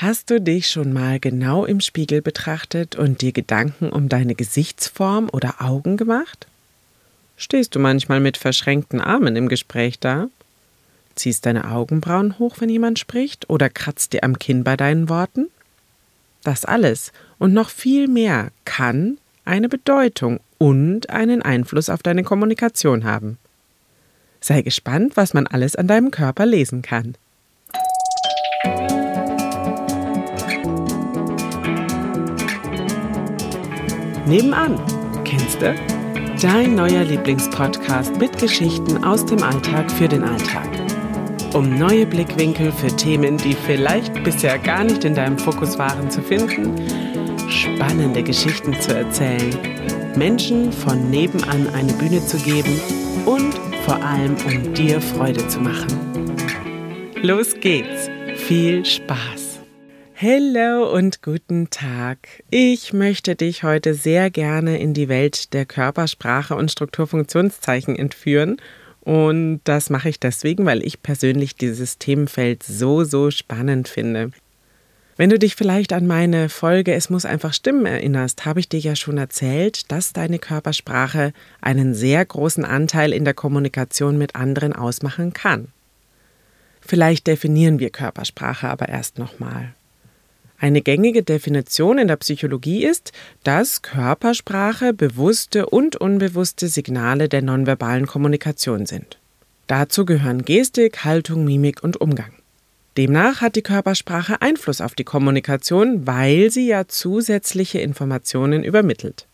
Hast 0.00 0.30
du 0.30 0.40
dich 0.40 0.70
schon 0.70 0.94
mal 0.94 1.20
genau 1.20 1.66
im 1.66 1.80
Spiegel 1.80 2.22
betrachtet 2.22 2.96
und 2.96 3.20
dir 3.20 3.32
Gedanken 3.32 3.90
um 3.90 4.08
deine 4.08 4.34
Gesichtsform 4.34 5.28
oder 5.30 5.56
Augen 5.60 5.98
gemacht? 5.98 6.46
Stehst 7.36 7.74
du 7.74 7.80
manchmal 7.80 8.18
mit 8.18 8.38
verschränkten 8.38 8.98
Armen 8.98 9.36
im 9.36 9.50
Gespräch 9.50 9.98
da? 9.98 10.28
Ziehst 11.16 11.44
deine 11.44 11.70
Augenbrauen 11.70 12.38
hoch, 12.38 12.56
wenn 12.60 12.70
jemand 12.70 12.98
spricht, 12.98 13.50
oder 13.50 13.68
kratzt 13.68 14.14
dir 14.14 14.24
am 14.24 14.38
Kinn 14.38 14.64
bei 14.64 14.74
deinen 14.74 15.10
Worten? 15.10 15.48
Das 16.44 16.64
alles 16.64 17.12
und 17.38 17.52
noch 17.52 17.68
viel 17.68 18.08
mehr 18.08 18.52
kann 18.64 19.18
eine 19.44 19.68
Bedeutung 19.68 20.40
und 20.56 21.10
einen 21.10 21.42
Einfluss 21.42 21.90
auf 21.90 22.02
deine 22.02 22.24
Kommunikation 22.24 23.04
haben. 23.04 23.36
Sei 24.40 24.62
gespannt, 24.62 25.18
was 25.18 25.34
man 25.34 25.46
alles 25.46 25.76
an 25.76 25.88
deinem 25.88 26.10
Körper 26.10 26.46
lesen 26.46 26.80
kann. 26.80 27.16
Nebenan, 34.30 34.80
kennst 35.24 35.60
du? 35.60 35.74
Dein 36.40 36.76
neuer 36.76 37.02
Lieblingspodcast 37.02 38.16
mit 38.20 38.38
Geschichten 38.38 39.02
aus 39.02 39.26
dem 39.26 39.42
Alltag 39.42 39.90
für 39.90 40.06
den 40.06 40.22
Alltag. 40.22 40.68
Um 41.52 41.76
neue 41.76 42.06
Blickwinkel 42.06 42.70
für 42.70 42.94
Themen, 42.94 43.38
die 43.38 43.54
vielleicht 43.54 44.22
bisher 44.22 44.56
gar 44.58 44.84
nicht 44.84 45.04
in 45.04 45.16
deinem 45.16 45.36
Fokus 45.36 45.80
waren, 45.80 46.08
zu 46.12 46.22
finden, 46.22 46.76
spannende 47.48 48.22
Geschichten 48.22 48.72
zu 48.80 48.94
erzählen, 48.94 49.52
Menschen 50.14 50.70
von 50.70 51.10
nebenan 51.10 51.66
eine 51.74 51.92
Bühne 51.94 52.24
zu 52.24 52.36
geben 52.36 52.80
und 53.26 53.52
vor 53.84 53.96
allem 53.96 54.36
um 54.46 54.74
dir 54.74 55.00
Freude 55.00 55.44
zu 55.48 55.58
machen. 55.58 55.88
Los 57.20 57.52
geht's! 57.60 58.08
Viel 58.36 58.84
Spaß! 58.84 59.49
Hallo 60.22 60.92
und 60.92 61.22
guten 61.22 61.70
Tag. 61.70 62.18
Ich 62.50 62.92
möchte 62.92 63.36
dich 63.36 63.62
heute 63.62 63.94
sehr 63.94 64.28
gerne 64.28 64.78
in 64.78 64.92
die 64.92 65.08
Welt 65.08 65.54
der 65.54 65.64
Körpersprache 65.64 66.54
und 66.54 66.70
Strukturfunktionszeichen 66.70 67.96
entführen. 67.96 68.58
Und 69.00 69.62
das 69.64 69.88
mache 69.88 70.10
ich 70.10 70.20
deswegen, 70.20 70.66
weil 70.66 70.84
ich 70.84 71.02
persönlich 71.02 71.56
dieses 71.56 71.96
Themenfeld 71.96 72.62
so, 72.62 73.02
so 73.02 73.30
spannend 73.30 73.88
finde. 73.88 74.30
Wenn 75.16 75.30
du 75.30 75.38
dich 75.38 75.56
vielleicht 75.56 75.90
an 75.94 76.06
meine 76.06 76.50
Folge 76.50 76.92
Es 76.92 77.08
muss 77.08 77.24
einfach 77.24 77.54
stimmen 77.54 77.86
erinnerst, 77.86 78.44
habe 78.44 78.60
ich 78.60 78.68
dir 78.68 78.80
ja 78.80 78.96
schon 78.96 79.16
erzählt, 79.16 79.90
dass 79.90 80.12
deine 80.12 80.38
Körpersprache 80.38 81.32
einen 81.62 81.94
sehr 81.94 82.22
großen 82.22 82.66
Anteil 82.66 83.14
in 83.14 83.24
der 83.24 83.32
Kommunikation 83.32 84.18
mit 84.18 84.36
anderen 84.36 84.74
ausmachen 84.74 85.32
kann. 85.32 85.68
Vielleicht 86.82 87.26
definieren 87.26 87.78
wir 87.78 87.88
Körpersprache 87.88 88.68
aber 88.68 88.90
erst 88.90 89.18
nochmal. 89.18 89.72
Eine 90.62 90.82
gängige 90.82 91.22
Definition 91.22 91.96
in 91.96 92.08
der 92.08 92.16
Psychologie 92.16 92.84
ist, 92.84 93.12
dass 93.44 93.80
Körpersprache 93.80 94.92
bewusste 94.92 95.64
und 95.64 95.96
unbewusste 95.96 96.68
Signale 96.68 97.30
der 97.30 97.40
nonverbalen 97.40 98.06
Kommunikation 98.06 98.84
sind. 98.84 99.18
Dazu 99.68 100.04
gehören 100.04 100.44
Gestik, 100.44 101.02
Haltung, 101.02 101.46
Mimik 101.46 101.82
und 101.82 101.98
Umgang. 101.98 102.32
Demnach 102.98 103.40
hat 103.40 103.56
die 103.56 103.62
Körpersprache 103.62 104.42
Einfluss 104.42 104.82
auf 104.82 104.94
die 104.94 105.04
Kommunikation, 105.04 106.06
weil 106.06 106.50
sie 106.50 106.66
ja 106.66 106.86
zusätzliche 106.86 107.80
Informationen 107.80 108.62
übermittelt. 108.62 109.26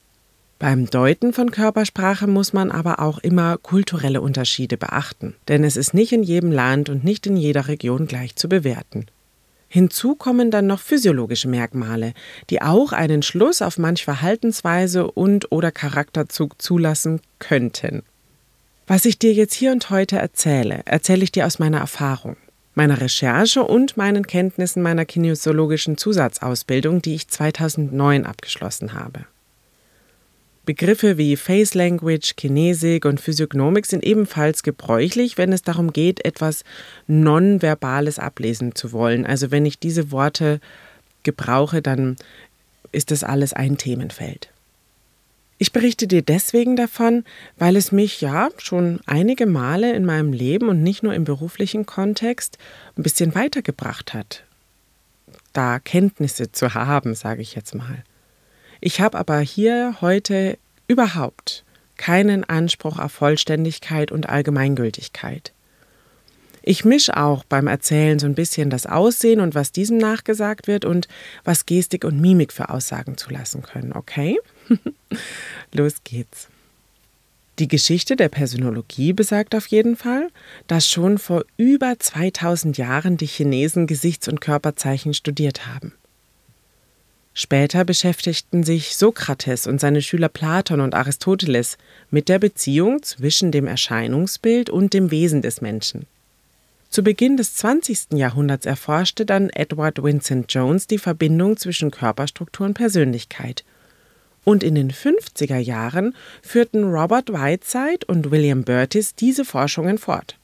Beim 0.60 0.88
Deuten 0.88 1.32
von 1.32 1.50
Körpersprache 1.50 2.28
muss 2.28 2.52
man 2.52 2.70
aber 2.70 3.00
auch 3.00 3.18
immer 3.18 3.58
kulturelle 3.58 4.20
Unterschiede 4.20 4.76
beachten, 4.76 5.34
denn 5.48 5.64
es 5.64 5.76
ist 5.76 5.92
nicht 5.92 6.12
in 6.12 6.22
jedem 6.22 6.52
Land 6.52 6.88
und 6.88 7.02
nicht 7.02 7.26
in 7.26 7.36
jeder 7.36 7.66
Region 7.66 8.06
gleich 8.06 8.36
zu 8.36 8.48
bewerten. 8.48 9.06
Hinzu 9.68 10.14
kommen 10.14 10.50
dann 10.50 10.66
noch 10.66 10.80
physiologische 10.80 11.48
Merkmale, 11.48 12.14
die 12.50 12.62
auch 12.62 12.92
einen 12.92 13.22
Schluss 13.22 13.62
auf 13.62 13.78
manch 13.78 14.04
Verhaltensweise 14.04 15.10
und 15.10 15.50
oder 15.50 15.72
Charakterzug 15.72 16.60
zulassen 16.62 17.20
könnten. 17.38 18.02
Was 18.86 19.04
ich 19.04 19.18
dir 19.18 19.32
jetzt 19.32 19.54
hier 19.54 19.72
und 19.72 19.90
heute 19.90 20.16
erzähle, 20.16 20.82
erzähle 20.84 21.24
ich 21.24 21.32
dir 21.32 21.46
aus 21.46 21.58
meiner 21.58 21.78
Erfahrung, 21.78 22.36
meiner 22.74 23.00
Recherche 23.00 23.64
und 23.64 23.96
meinen 23.96 24.26
Kenntnissen 24.28 24.82
meiner 24.82 25.04
kinesiologischen 25.04 25.98
Zusatzausbildung, 25.98 27.02
die 27.02 27.16
ich 27.16 27.26
2009 27.26 28.24
abgeschlossen 28.24 28.92
habe. 28.92 29.26
Begriffe 30.66 31.16
wie 31.16 31.36
Face 31.36 31.74
Language, 31.74 32.34
Kinesik 32.36 33.04
und 33.04 33.20
Physiognomik 33.20 33.86
sind 33.86 34.04
ebenfalls 34.04 34.64
gebräuchlich, 34.64 35.38
wenn 35.38 35.52
es 35.52 35.62
darum 35.62 35.92
geht, 35.92 36.24
etwas 36.24 36.64
Nonverbales 37.06 38.18
ablesen 38.18 38.74
zu 38.74 38.90
wollen. 38.92 39.24
Also 39.24 39.52
wenn 39.52 39.64
ich 39.64 39.78
diese 39.78 40.10
Worte 40.10 40.60
gebrauche, 41.22 41.82
dann 41.82 42.16
ist 42.90 43.12
das 43.12 43.22
alles 43.22 43.52
ein 43.52 43.78
Themenfeld. 43.78 44.50
Ich 45.58 45.72
berichte 45.72 46.06
dir 46.06 46.20
deswegen 46.20 46.74
davon, 46.76 47.24
weil 47.56 47.76
es 47.76 47.92
mich 47.92 48.20
ja 48.20 48.50
schon 48.58 49.00
einige 49.06 49.46
Male 49.46 49.94
in 49.94 50.04
meinem 50.04 50.32
Leben 50.32 50.68
und 50.68 50.82
nicht 50.82 51.02
nur 51.02 51.14
im 51.14 51.24
beruflichen 51.24 51.86
Kontext 51.86 52.58
ein 52.98 53.04
bisschen 53.04 53.34
weitergebracht 53.34 54.12
hat, 54.12 54.42
da 55.52 55.78
Kenntnisse 55.78 56.50
zu 56.50 56.74
haben, 56.74 57.14
sage 57.14 57.40
ich 57.40 57.54
jetzt 57.54 57.74
mal. 57.74 58.02
Ich 58.86 59.00
habe 59.00 59.18
aber 59.18 59.40
hier 59.40 59.96
heute 60.00 60.58
überhaupt 60.86 61.64
keinen 61.96 62.44
Anspruch 62.44 63.00
auf 63.00 63.10
Vollständigkeit 63.10 64.12
und 64.12 64.28
Allgemeingültigkeit. 64.28 65.52
Ich 66.62 66.84
mische 66.84 67.16
auch 67.16 67.42
beim 67.42 67.66
Erzählen 67.66 68.20
so 68.20 68.26
ein 68.26 68.36
bisschen 68.36 68.70
das 68.70 68.86
Aussehen 68.86 69.40
und 69.40 69.56
was 69.56 69.72
diesem 69.72 69.98
nachgesagt 69.98 70.68
wird 70.68 70.84
und 70.84 71.08
was 71.42 71.66
Gestik 71.66 72.04
und 72.04 72.20
Mimik 72.20 72.52
für 72.52 72.68
Aussagen 72.68 73.16
zulassen 73.16 73.62
können, 73.62 73.92
okay? 73.92 74.38
Los 75.72 76.04
geht's. 76.04 76.46
Die 77.58 77.66
Geschichte 77.66 78.14
der 78.14 78.28
Personologie 78.28 79.12
besagt 79.12 79.56
auf 79.56 79.66
jeden 79.66 79.96
Fall, 79.96 80.28
dass 80.68 80.88
schon 80.88 81.18
vor 81.18 81.44
über 81.56 81.98
2000 81.98 82.78
Jahren 82.78 83.16
die 83.16 83.26
Chinesen 83.26 83.88
Gesichts- 83.88 84.28
und 84.28 84.40
Körperzeichen 84.40 85.12
studiert 85.12 85.66
haben. 85.66 85.92
Später 87.38 87.84
beschäftigten 87.84 88.64
sich 88.64 88.96
Sokrates 88.96 89.66
und 89.66 89.78
seine 89.78 90.00
Schüler 90.00 90.30
Platon 90.30 90.80
und 90.80 90.94
Aristoteles 90.94 91.76
mit 92.10 92.30
der 92.30 92.38
Beziehung 92.38 93.02
zwischen 93.02 93.52
dem 93.52 93.66
Erscheinungsbild 93.66 94.70
und 94.70 94.94
dem 94.94 95.10
Wesen 95.10 95.42
des 95.42 95.60
Menschen. 95.60 96.06
Zu 96.88 97.04
Beginn 97.04 97.36
des 97.36 97.54
20. 97.56 98.14
Jahrhunderts 98.14 98.64
erforschte 98.64 99.26
dann 99.26 99.50
Edward 99.50 100.02
Vincent 100.02 100.50
Jones 100.50 100.86
die 100.86 100.96
Verbindung 100.96 101.58
zwischen 101.58 101.90
Körperstruktur 101.90 102.64
und 102.68 102.72
Persönlichkeit. 102.72 103.66
Und 104.44 104.62
in 104.62 104.74
den 104.74 104.90
50er 104.90 105.58
Jahren 105.58 106.16
führten 106.40 106.84
Robert 106.84 107.30
Whiteside 107.30 108.06
und 108.06 108.30
William 108.30 108.64
Burtis 108.64 109.14
diese 109.14 109.44
Forschungen 109.44 109.98
fort. 109.98 110.38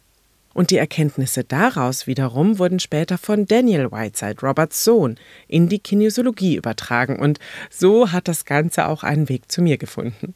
Und 0.54 0.70
die 0.70 0.76
Erkenntnisse 0.76 1.44
daraus 1.44 2.06
wiederum 2.06 2.58
wurden 2.58 2.78
später 2.78 3.18
von 3.18 3.46
Daniel 3.46 3.90
Whiteside, 3.90 4.40
Roberts 4.42 4.84
Sohn, 4.84 5.16
in 5.48 5.68
die 5.68 5.78
Kinesiologie 5.78 6.56
übertragen 6.56 7.18
und 7.18 7.38
so 7.70 8.12
hat 8.12 8.28
das 8.28 8.44
Ganze 8.44 8.86
auch 8.86 9.02
einen 9.02 9.28
Weg 9.28 9.50
zu 9.50 9.62
mir 9.62 9.78
gefunden. 9.78 10.34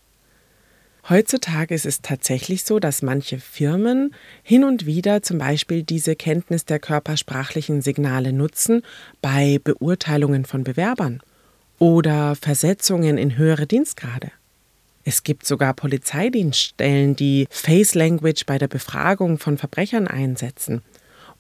Heutzutage 1.09 1.73
ist 1.73 1.87
es 1.87 2.03
tatsächlich 2.03 2.65
so, 2.65 2.81
dass 2.81 3.01
manche 3.01 3.39
Firmen 3.39 4.13
hin 4.43 4.65
und 4.65 4.87
wieder 4.87 5.23
zum 5.23 5.39
Beispiel 5.39 5.85
diese 5.85 6.17
Kenntnis 6.17 6.65
der 6.65 6.81
körpersprachlichen 6.81 7.81
Signale 7.81 8.33
nutzen 8.33 8.83
bei 9.23 9.61
Beurteilungen 9.63 10.45
von 10.45 10.65
Bewerbern 10.65 11.21
oder 11.79 12.35
Versetzungen 12.35 13.19
in 13.19 13.37
höhere 13.37 13.67
Dienstgrade. 13.67 14.33
Es 15.09 15.23
gibt 15.23 15.47
sogar 15.47 15.73
Polizeidienststellen, 15.73 17.15
die 17.15 17.47
Face 17.49 17.95
Language 17.95 18.45
bei 18.45 18.59
der 18.59 18.67
Befragung 18.67 19.39
von 19.39 19.57
Verbrechern 19.57 20.09
einsetzen. 20.09 20.83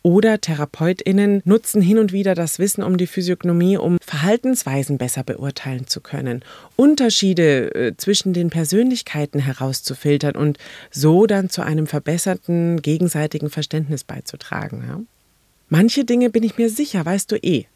Oder 0.03 0.41
Therapeutinnen 0.41 1.43
nutzen 1.44 1.82
hin 1.82 1.99
und 1.99 2.12
wieder 2.12 2.37
das 2.37 2.60
Wissen 2.60 2.84
um 2.84 2.97
die 2.97 3.09
Physiognomie, 3.09 3.77
um 3.77 3.99
Verhaltensweisen 4.00 4.98
besser 4.98 5.24
beurteilen 5.24 5.89
zu 5.89 6.01
können, 6.01 6.45
Unterschiede 6.77 7.74
äh, 7.74 7.97
zwischen 7.97 8.33
den 8.33 8.51
Persönlichkeiten 8.51 9.41
herauszufiltern 9.41 10.36
und 10.36 10.59
so 10.92 11.27
dann 11.27 11.51
zu 11.51 11.62
einem 11.62 11.89
verbesserten 11.89 12.80
gegenseitigen 12.83 13.51
Verständnis 13.51 14.04
beizutragen. 14.04 14.84
Ja? 14.86 15.01
Manche 15.71 16.04
Dinge 16.04 16.30
bin 16.30 16.45
ich 16.45 16.57
mir 16.57 16.71
sicher, 16.71 17.04
weißt 17.04 17.33
du 17.33 17.36
eh. 17.39 17.66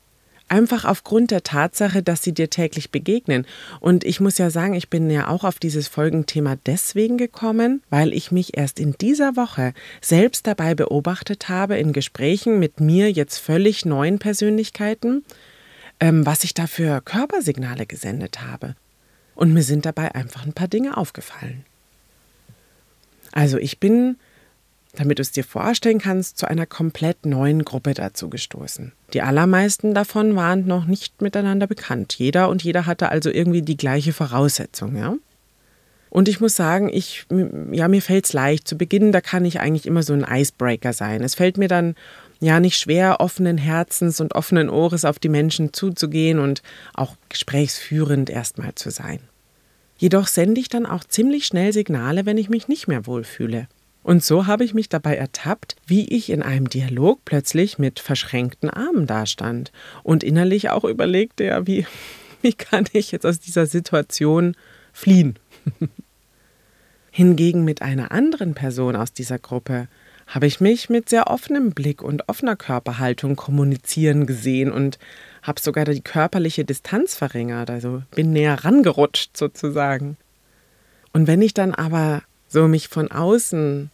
Einfach 0.51 0.85
aufgrund 0.85 1.31
der 1.31 1.45
Tatsache, 1.45 2.03
dass 2.03 2.25
sie 2.25 2.33
dir 2.33 2.51
täglich 2.51 2.91
begegnen. 2.91 3.47
Und 3.79 4.03
ich 4.03 4.19
muss 4.19 4.37
ja 4.37 4.51
sagen, 4.51 4.75
ich 4.75 4.91
bin 4.91 5.09
ja 5.09 5.29
auch 5.29 5.45
auf 5.45 5.61
dieses 5.61 5.87
Folgenthema 5.87 6.57
deswegen 6.67 7.19
gekommen, 7.19 7.85
weil 7.89 8.13
ich 8.13 8.33
mich 8.33 8.57
erst 8.57 8.81
in 8.81 8.97
dieser 9.01 9.37
Woche 9.37 9.75
selbst 10.01 10.49
dabei 10.49 10.75
beobachtet 10.75 11.49
habe 11.49 11.77
in 11.77 11.93
Gesprächen 11.93 12.59
mit 12.59 12.81
mir 12.81 13.13
jetzt 13.13 13.39
völlig 13.39 13.85
neuen 13.85 14.19
Persönlichkeiten, 14.19 15.25
ähm, 16.01 16.27
was 16.27 16.43
ich 16.43 16.53
da 16.53 16.67
für 16.67 17.01
Körpersignale 17.01 17.87
gesendet 17.87 18.43
habe. 18.43 18.75
Und 19.37 19.55
mir 19.55 19.63
sind 19.63 19.87
dabei 19.87 20.17
einfach 20.17 20.45
ein 20.45 20.53
paar 20.53 20.67
Dinge 20.67 20.97
aufgefallen. 20.97 21.65
Also 23.31 23.57
ich 23.57 23.79
bin 23.79 24.17
damit 24.95 25.19
du 25.19 25.23
es 25.23 25.33
dir 25.33 25.45
vorstellen 25.45 25.99
kannst, 25.99 26.39
zu 26.39 26.49
einer 26.49 26.67
komplett 26.67 27.27
neuen 27.27 27.65
Gruppe 27.65 27.95
dazu 27.95 28.29
gestoßen. 28.29 28.93
Die 29.13 29.23
allermeisten 29.23 29.95
davon 29.95 30.37
waren 30.37 30.67
noch 30.67 30.87
nicht 30.87 31.23
miteinander 31.23 31.67
bekannt. 31.67 32.15
Jeder 32.19 32.49
und 32.49 32.63
jeder 32.63 32.87
hatte 32.87 33.11
also 33.11 33.31
irgendwie 33.31 33.63
die 33.63 33.77
gleiche 33.77 34.13
Voraussetzung, 34.13 34.97
ja. 34.97 35.15
Und 36.11 36.29
ich 36.29 36.41
muss 36.41 36.57
sagen, 36.57 36.91
ich, 36.93 37.25
ja, 37.71 37.87
mir 37.87 38.03
fällt 38.03 38.25
es 38.25 38.33
leicht. 38.33 38.67
Zu 38.67 38.77
Beginn, 38.77 39.13
da 39.13 39.21
kann 39.21 39.45
ich 39.45 39.61
eigentlich 39.61 39.87
immer 39.87 40.03
so 40.03 40.13
ein 40.13 40.27
Icebreaker 40.29 40.93
sein. 40.93 41.23
Es 41.23 41.37
fällt 41.37 41.57
mir 41.57 41.69
dann 41.69 41.95
ja 42.41 42.59
nicht 42.59 42.79
schwer, 42.79 43.21
offenen 43.21 43.59
Herzens 43.59 44.21
und 44.21 44.35
offenen 44.35 44.71
Ohres 44.71 45.05
auf 45.05 45.21
die 45.21 45.29
Menschen 45.29 45.73
zuzugehen 45.73 46.41
und 46.41 46.63
auch 46.95 47.15
gesprächsführend 47.29 48.29
erstmal 48.29 48.75
zu 48.75 48.91
sein. 48.91 49.21
Jedoch 49.99 50.27
sende 50.27 50.61
ich 50.61 50.69
dann 50.69 50.87
auch 50.87 51.05
ziemlich 51.05 51.47
schnell 51.47 51.73
Signale, 51.73 52.27
wenn 52.27 52.39
ich 52.39 52.49
mich 52.49 52.67
nicht 52.67 52.89
mehr 52.89 53.07
wohlfühle. 53.07 53.69
Und 54.03 54.25
so 54.25 54.47
habe 54.47 54.65
ich 54.65 54.75
mich 54.75 54.89
dabei 54.89 55.17
ertappt, 55.17 55.77
wie 55.87 56.09
ich 56.09 56.31
in 56.31 56.43
einem 56.43 56.69
Dialog 56.69 57.25
plötzlich 57.25 57.79
mit 57.79 58.01
verschränkten 58.01 58.71
Armen 58.71 59.07
dastand 59.07 59.73
und 60.03 60.25
innerlich 60.25 60.71
auch 60.71 60.85
überlegte, 60.85 61.45
ja, 61.45 61.67
wie, 61.67 61.87
wie 62.43 62.55
kann 62.55 62.87
ich 62.93 63.13
jetzt 63.13 63.27
aus 63.27 63.41
dieser 63.41 63.67
Situation 63.67 64.57
fliehen? 64.93 65.39
Hingegen 67.11 67.65
mit 67.65 67.83
einer 67.83 68.13
anderen 68.13 68.55
Person 68.55 68.97
aus 68.97 69.13
dieser 69.13 69.39
Gruppe 69.39 69.89
habe 70.31 70.47
ich 70.47 70.61
mich 70.61 70.89
mit 70.89 71.09
sehr 71.09 71.27
offenem 71.27 71.73
Blick 71.73 72.03
und 72.03 72.29
offener 72.29 72.55
Körperhaltung 72.55 73.35
kommunizieren 73.35 74.27
gesehen 74.27 74.71
und 74.71 74.99
habe 75.43 75.61
sogar 75.61 75.85
die 75.85 76.03
körperliche 76.03 76.65
Distanz 76.65 77.17
verringert, 77.17 77.69
also 77.69 78.05
bin 78.13 78.33
näher 78.33 78.65
rangerutscht 78.65 79.37
sozusagen. 79.37 80.17
Und 81.13 81.27
wenn 81.27 81.43
ich 81.43 81.53
dann 81.53 81.75
aber 81.75 82.23
so 82.51 82.69
mich 82.69 82.89
von 82.89 83.11
außen 83.11 83.91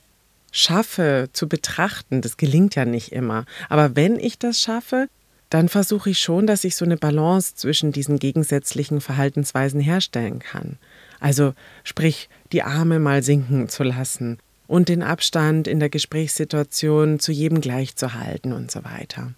schaffe 0.51 1.29
zu 1.33 1.49
betrachten, 1.49 2.23
das 2.23 2.37
gelingt 2.37 2.75
ja 2.75 2.85
nicht 2.85 3.13
immer, 3.13 3.45
aber 3.69 3.95
wenn 3.95 4.19
ich 4.19 4.39
das 4.39 4.61
schaffe, 4.61 5.09
dann 5.51 5.69
versuche 5.69 6.11
ich 6.11 6.19
schon, 6.19 6.47
dass 6.47 6.65
ich 6.65 6.75
so 6.75 6.85
eine 6.85 6.97
Balance 6.97 7.55
zwischen 7.55 7.93
diesen 7.93 8.19
gegensätzlichen 8.19 9.01
Verhaltensweisen 9.01 9.81
herstellen 9.81 10.41
kann. 10.41 10.79
Also 11.21 11.55
sprich, 11.85 12.29
die 12.53 12.63
Arme 12.63 12.99
mal 12.99 13.23
sinken 13.23 13.69
zu 13.69 13.85
lassen 13.85 14.39
und 14.67 14.89
den 14.89 15.03
Abstand 15.03 15.69
in 15.69 15.79
der 15.79 15.91
Gesprächssituation 15.91 17.21
zu 17.21 17.31
jedem 17.31 17.61
gleich 17.61 17.95
zu 17.95 18.15
halten 18.15 18.53
und 18.53 18.71
so 18.71 18.83
weiter. 18.83 19.35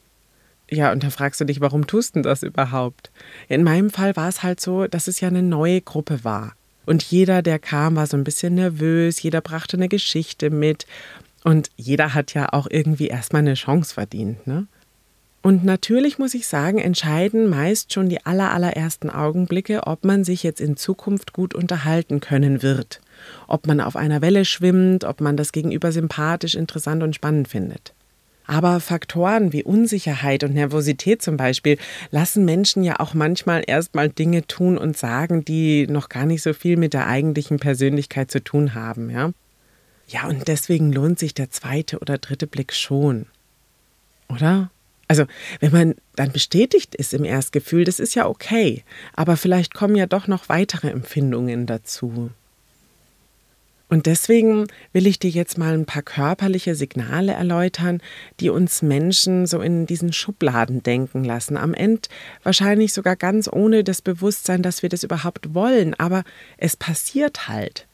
Ja, 0.70 0.92
und 0.92 1.02
da 1.02 1.10
fragst 1.10 1.40
du 1.40 1.44
dich, 1.44 1.60
warum 1.60 1.86
tust 1.86 2.16
du 2.16 2.22
das 2.22 2.42
überhaupt? 2.42 3.10
In 3.48 3.62
meinem 3.62 3.90
Fall 3.90 4.16
war 4.16 4.28
es 4.28 4.42
halt 4.42 4.60
so, 4.60 4.86
dass 4.86 5.08
es 5.08 5.20
ja 5.20 5.28
eine 5.28 5.42
neue 5.42 5.80
Gruppe 5.80 6.24
war. 6.24 6.54
Und 6.88 7.02
jeder, 7.02 7.42
der 7.42 7.58
kam, 7.58 7.96
war 7.96 8.06
so 8.06 8.16
ein 8.16 8.24
bisschen 8.24 8.54
nervös, 8.54 9.20
jeder 9.20 9.42
brachte 9.42 9.76
eine 9.76 9.90
Geschichte 9.90 10.48
mit 10.48 10.86
und 11.44 11.68
jeder 11.76 12.14
hat 12.14 12.32
ja 12.32 12.48
auch 12.54 12.66
irgendwie 12.70 13.08
erstmal 13.08 13.40
eine 13.40 13.54
Chance 13.54 13.92
verdient, 13.92 14.46
ne? 14.46 14.66
Und 15.42 15.64
natürlich 15.64 16.18
muss 16.18 16.32
ich 16.32 16.48
sagen, 16.48 16.78
entscheiden 16.78 17.50
meist 17.50 17.92
schon 17.92 18.08
die 18.08 18.24
allerallerersten 18.24 19.10
Augenblicke, 19.10 19.86
ob 19.86 20.06
man 20.06 20.24
sich 20.24 20.42
jetzt 20.42 20.62
in 20.62 20.78
Zukunft 20.78 21.34
gut 21.34 21.54
unterhalten 21.54 22.20
können 22.20 22.62
wird, 22.62 23.02
ob 23.48 23.66
man 23.66 23.82
auf 23.82 23.94
einer 23.94 24.22
Welle 24.22 24.46
schwimmt, 24.46 25.04
ob 25.04 25.20
man 25.20 25.36
das 25.36 25.52
Gegenüber 25.52 25.92
sympathisch, 25.92 26.54
interessant 26.54 27.02
und 27.02 27.14
spannend 27.14 27.48
findet. 27.48 27.92
Aber 28.48 28.80
Faktoren 28.80 29.52
wie 29.52 29.62
Unsicherheit 29.62 30.42
und 30.42 30.54
Nervosität 30.54 31.20
zum 31.20 31.36
Beispiel 31.36 31.76
lassen 32.10 32.46
Menschen 32.46 32.82
ja 32.82 32.98
auch 32.98 33.12
manchmal 33.12 33.62
erstmal 33.66 34.08
Dinge 34.08 34.46
tun 34.46 34.78
und 34.78 34.96
sagen, 34.96 35.44
die 35.44 35.86
noch 35.86 36.08
gar 36.08 36.24
nicht 36.24 36.42
so 36.42 36.54
viel 36.54 36.78
mit 36.78 36.94
der 36.94 37.06
eigentlichen 37.06 37.58
Persönlichkeit 37.58 38.30
zu 38.30 38.42
tun 38.42 38.74
haben, 38.74 39.10
ja. 39.10 39.32
Ja, 40.06 40.26
und 40.26 40.48
deswegen 40.48 40.90
lohnt 40.90 41.18
sich 41.18 41.34
der 41.34 41.50
zweite 41.50 41.98
oder 41.98 42.16
dritte 42.16 42.46
Blick 42.46 42.72
schon. 42.72 43.26
Oder? 44.30 44.70
Also, 45.08 45.26
wenn 45.60 45.72
man 45.72 45.94
dann 46.16 46.32
bestätigt 46.32 46.94
ist 46.94 47.12
im 47.12 47.24
Erstgefühl, 47.24 47.84
das 47.84 48.00
ist 48.00 48.14
ja 48.14 48.26
okay, 48.26 48.82
aber 49.12 49.36
vielleicht 49.36 49.74
kommen 49.74 49.94
ja 49.94 50.06
doch 50.06 50.26
noch 50.26 50.48
weitere 50.48 50.88
Empfindungen 50.88 51.66
dazu. 51.66 52.30
Und 53.88 54.06
deswegen 54.06 54.66
will 54.92 55.06
ich 55.06 55.18
dir 55.18 55.30
jetzt 55.30 55.56
mal 55.56 55.72
ein 55.72 55.86
paar 55.86 56.02
körperliche 56.02 56.74
Signale 56.74 57.32
erläutern, 57.32 58.02
die 58.38 58.50
uns 58.50 58.82
Menschen 58.82 59.46
so 59.46 59.60
in 59.60 59.86
diesen 59.86 60.12
Schubladen 60.12 60.82
denken 60.82 61.24
lassen. 61.24 61.56
Am 61.56 61.72
Ende 61.72 62.02
wahrscheinlich 62.42 62.92
sogar 62.92 63.16
ganz 63.16 63.48
ohne 63.50 63.84
das 63.84 64.02
Bewusstsein, 64.02 64.62
dass 64.62 64.82
wir 64.82 64.90
das 64.90 65.04
überhaupt 65.04 65.54
wollen. 65.54 65.94
Aber 65.94 66.24
es 66.58 66.76
passiert 66.76 67.48
halt. 67.48 67.86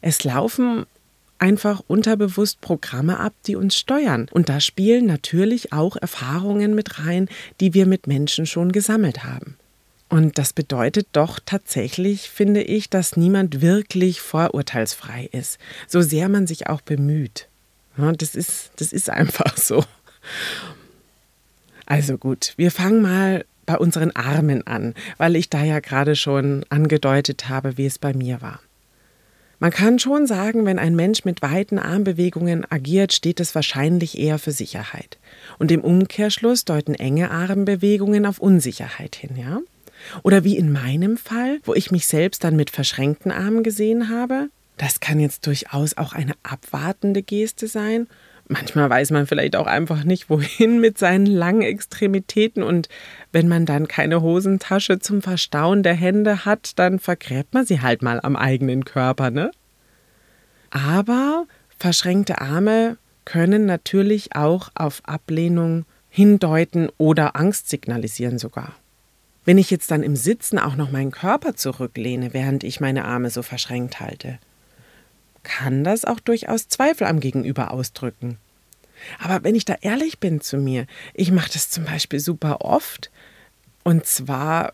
Es 0.00 0.24
laufen 0.24 0.86
einfach 1.38 1.80
unterbewusst 1.86 2.60
Programme 2.60 3.18
ab, 3.18 3.32
die 3.46 3.56
uns 3.56 3.76
steuern. 3.76 4.26
Und 4.30 4.48
da 4.48 4.60
spielen 4.60 5.06
natürlich 5.06 5.72
auch 5.72 5.96
Erfahrungen 5.96 6.74
mit 6.74 6.98
rein, 6.98 7.28
die 7.60 7.72
wir 7.72 7.86
mit 7.86 8.06
Menschen 8.06 8.46
schon 8.46 8.72
gesammelt 8.72 9.24
haben. 9.24 9.56
Und 10.10 10.38
das 10.38 10.52
bedeutet 10.52 11.06
doch 11.12 11.38
tatsächlich, 11.44 12.30
finde 12.30 12.62
ich, 12.62 12.90
dass 12.90 13.16
niemand 13.16 13.62
wirklich 13.62 14.20
vorurteilsfrei 14.20 15.28
ist, 15.30 15.58
so 15.86 16.02
sehr 16.02 16.28
man 16.28 16.48
sich 16.48 16.66
auch 16.66 16.80
bemüht. 16.80 17.48
Das, 17.96 18.34
ist, 18.34 18.72
das 18.76 18.92
ist 18.92 19.08
einfach 19.08 19.56
so. 19.56 19.84
Also 21.86 22.18
gut, 22.18 22.54
wir 22.56 22.72
fangen 22.72 23.02
mal 23.02 23.44
bei 23.66 23.78
unseren 23.78 24.10
Armen 24.16 24.66
an, 24.66 24.94
weil 25.16 25.36
ich 25.36 25.48
da 25.48 25.62
ja 25.62 25.78
gerade 25.78 26.16
schon 26.16 26.64
angedeutet 26.70 27.48
habe, 27.48 27.78
wie 27.78 27.86
es 27.86 28.00
bei 28.00 28.12
mir 28.12 28.42
war. 28.42 28.60
Man 29.60 29.70
kann 29.70 29.98
schon 30.00 30.26
sagen, 30.26 30.64
wenn 30.66 30.78
ein 30.80 30.96
Mensch 30.96 31.24
mit 31.24 31.40
weiten 31.42 31.78
Armbewegungen 31.78 32.66
agiert, 32.68 33.12
steht 33.12 33.38
es 33.38 33.54
wahrscheinlich 33.54 34.18
eher 34.18 34.38
für 34.38 34.52
Sicherheit. 34.52 35.18
Und 35.58 35.70
im 35.70 35.82
Umkehrschluss 35.82 36.64
deuten 36.64 36.94
enge 36.94 37.30
Armbewegungen 37.30 38.26
auf 38.26 38.40
Unsicherheit 38.40 39.14
hin, 39.14 39.36
ja? 39.36 39.60
Oder 40.22 40.44
wie 40.44 40.56
in 40.56 40.72
meinem 40.72 41.16
Fall, 41.16 41.60
wo 41.64 41.74
ich 41.74 41.90
mich 41.90 42.06
selbst 42.06 42.44
dann 42.44 42.56
mit 42.56 42.70
verschränkten 42.70 43.32
Armen 43.32 43.62
gesehen 43.62 44.08
habe. 44.08 44.48
Das 44.76 45.00
kann 45.00 45.20
jetzt 45.20 45.46
durchaus 45.46 45.96
auch 45.96 46.14
eine 46.14 46.32
abwartende 46.42 47.22
Geste 47.22 47.66
sein. 47.66 48.06
Manchmal 48.48 48.90
weiß 48.90 49.12
man 49.12 49.28
vielleicht 49.28 49.54
auch 49.54 49.68
einfach 49.68 50.02
nicht, 50.02 50.28
wohin 50.28 50.80
mit 50.80 50.98
seinen 50.98 51.26
langen 51.26 51.62
Extremitäten 51.62 52.64
und 52.64 52.88
wenn 53.30 53.46
man 53.46 53.64
dann 53.64 53.86
keine 53.86 54.22
Hosentasche 54.22 54.98
zum 54.98 55.22
Verstauen 55.22 55.84
der 55.84 55.94
Hände 55.94 56.44
hat, 56.44 56.78
dann 56.80 56.98
vergräbt 56.98 57.54
man 57.54 57.64
sie 57.64 57.80
halt 57.80 58.02
mal 58.02 58.18
am 58.20 58.34
eigenen 58.34 58.84
Körper, 58.84 59.30
ne? 59.30 59.52
Aber 60.70 61.46
verschränkte 61.78 62.40
Arme 62.40 62.96
können 63.24 63.66
natürlich 63.66 64.34
auch 64.34 64.70
auf 64.74 65.00
Ablehnung 65.04 65.84
hindeuten 66.08 66.88
oder 66.98 67.36
Angst 67.36 67.70
signalisieren 67.70 68.38
sogar. 68.38 68.74
Wenn 69.50 69.58
ich 69.58 69.72
jetzt 69.72 69.90
dann 69.90 70.04
im 70.04 70.14
Sitzen 70.14 70.60
auch 70.60 70.76
noch 70.76 70.92
meinen 70.92 71.10
Körper 71.10 71.56
zurücklehne, 71.56 72.32
während 72.32 72.62
ich 72.62 72.78
meine 72.78 73.04
Arme 73.04 73.30
so 73.30 73.42
verschränkt 73.42 73.98
halte, 73.98 74.38
kann 75.42 75.82
das 75.82 76.04
auch 76.04 76.20
durchaus 76.20 76.68
Zweifel 76.68 77.08
am 77.08 77.18
Gegenüber 77.18 77.72
ausdrücken. 77.72 78.38
Aber 79.18 79.42
wenn 79.42 79.56
ich 79.56 79.64
da 79.64 79.74
ehrlich 79.80 80.20
bin 80.20 80.40
zu 80.40 80.56
mir, 80.56 80.86
ich 81.14 81.32
mache 81.32 81.50
das 81.52 81.68
zum 81.68 81.84
Beispiel 81.84 82.20
super 82.20 82.60
oft, 82.60 83.10
und 83.82 84.06
zwar 84.06 84.72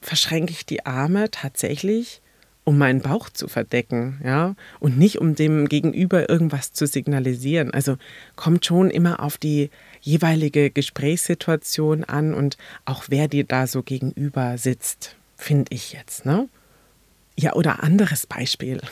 verschränke 0.00 0.50
ich 0.50 0.66
die 0.66 0.84
Arme 0.84 1.30
tatsächlich, 1.30 2.20
um 2.68 2.76
meinen 2.76 3.00
Bauch 3.00 3.30
zu 3.30 3.48
verdecken, 3.48 4.20
ja, 4.22 4.54
und 4.78 4.98
nicht 4.98 5.22
um 5.22 5.34
dem 5.34 5.70
Gegenüber 5.70 6.28
irgendwas 6.28 6.74
zu 6.74 6.86
signalisieren. 6.86 7.72
Also 7.72 7.96
kommt 8.36 8.66
schon 8.66 8.90
immer 8.90 9.20
auf 9.20 9.38
die 9.38 9.70
jeweilige 10.02 10.70
Gesprächssituation 10.70 12.04
an 12.04 12.34
und 12.34 12.58
auch 12.84 13.04
wer 13.08 13.26
dir 13.26 13.44
da 13.44 13.66
so 13.66 13.82
gegenüber 13.82 14.58
sitzt, 14.58 15.16
finde 15.34 15.74
ich 15.74 15.94
jetzt, 15.94 16.26
ne? 16.26 16.46
Ja, 17.38 17.54
oder 17.54 17.82
anderes 17.82 18.26
Beispiel. 18.26 18.82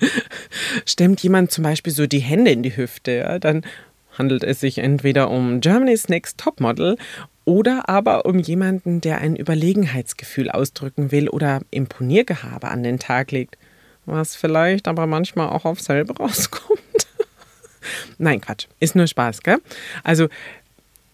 Stemmt 0.86 1.22
jemand 1.22 1.50
zum 1.50 1.62
Beispiel 1.62 1.92
so 1.92 2.06
die 2.06 2.20
Hände 2.20 2.52
in 2.52 2.62
die 2.62 2.74
Hüfte, 2.74 3.10
ja, 3.10 3.38
dann 3.38 3.66
handelt 4.18 4.44
es 4.44 4.60
sich 4.60 4.78
entweder 4.78 5.30
um 5.30 5.60
Germany's 5.60 6.08
Next 6.08 6.38
Topmodel 6.38 6.96
oder 7.44 7.88
aber 7.88 8.26
um 8.26 8.38
jemanden, 8.38 9.00
der 9.00 9.18
ein 9.18 9.36
Überlegenheitsgefühl 9.36 10.50
ausdrücken 10.50 11.12
will 11.12 11.28
oder 11.28 11.60
Imponiergehabe 11.70 12.68
an 12.68 12.82
den 12.82 12.98
Tag 12.98 13.30
legt, 13.30 13.56
was 14.04 14.36
vielleicht 14.36 14.88
aber 14.88 15.06
manchmal 15.06 15.48
auch 15.48 15.64
auf 15.64 15.80
selber 15.80 16.16
rauskommt. 16.16 16.80
Nein, 18.18 18.40
Quatsch. 18.40 18.66
Ist 18.80 18.96
nur 18.96 19.06
Spaß, 19.06 19.42
gell? 19.42 19.58
Also, 20.02 20.28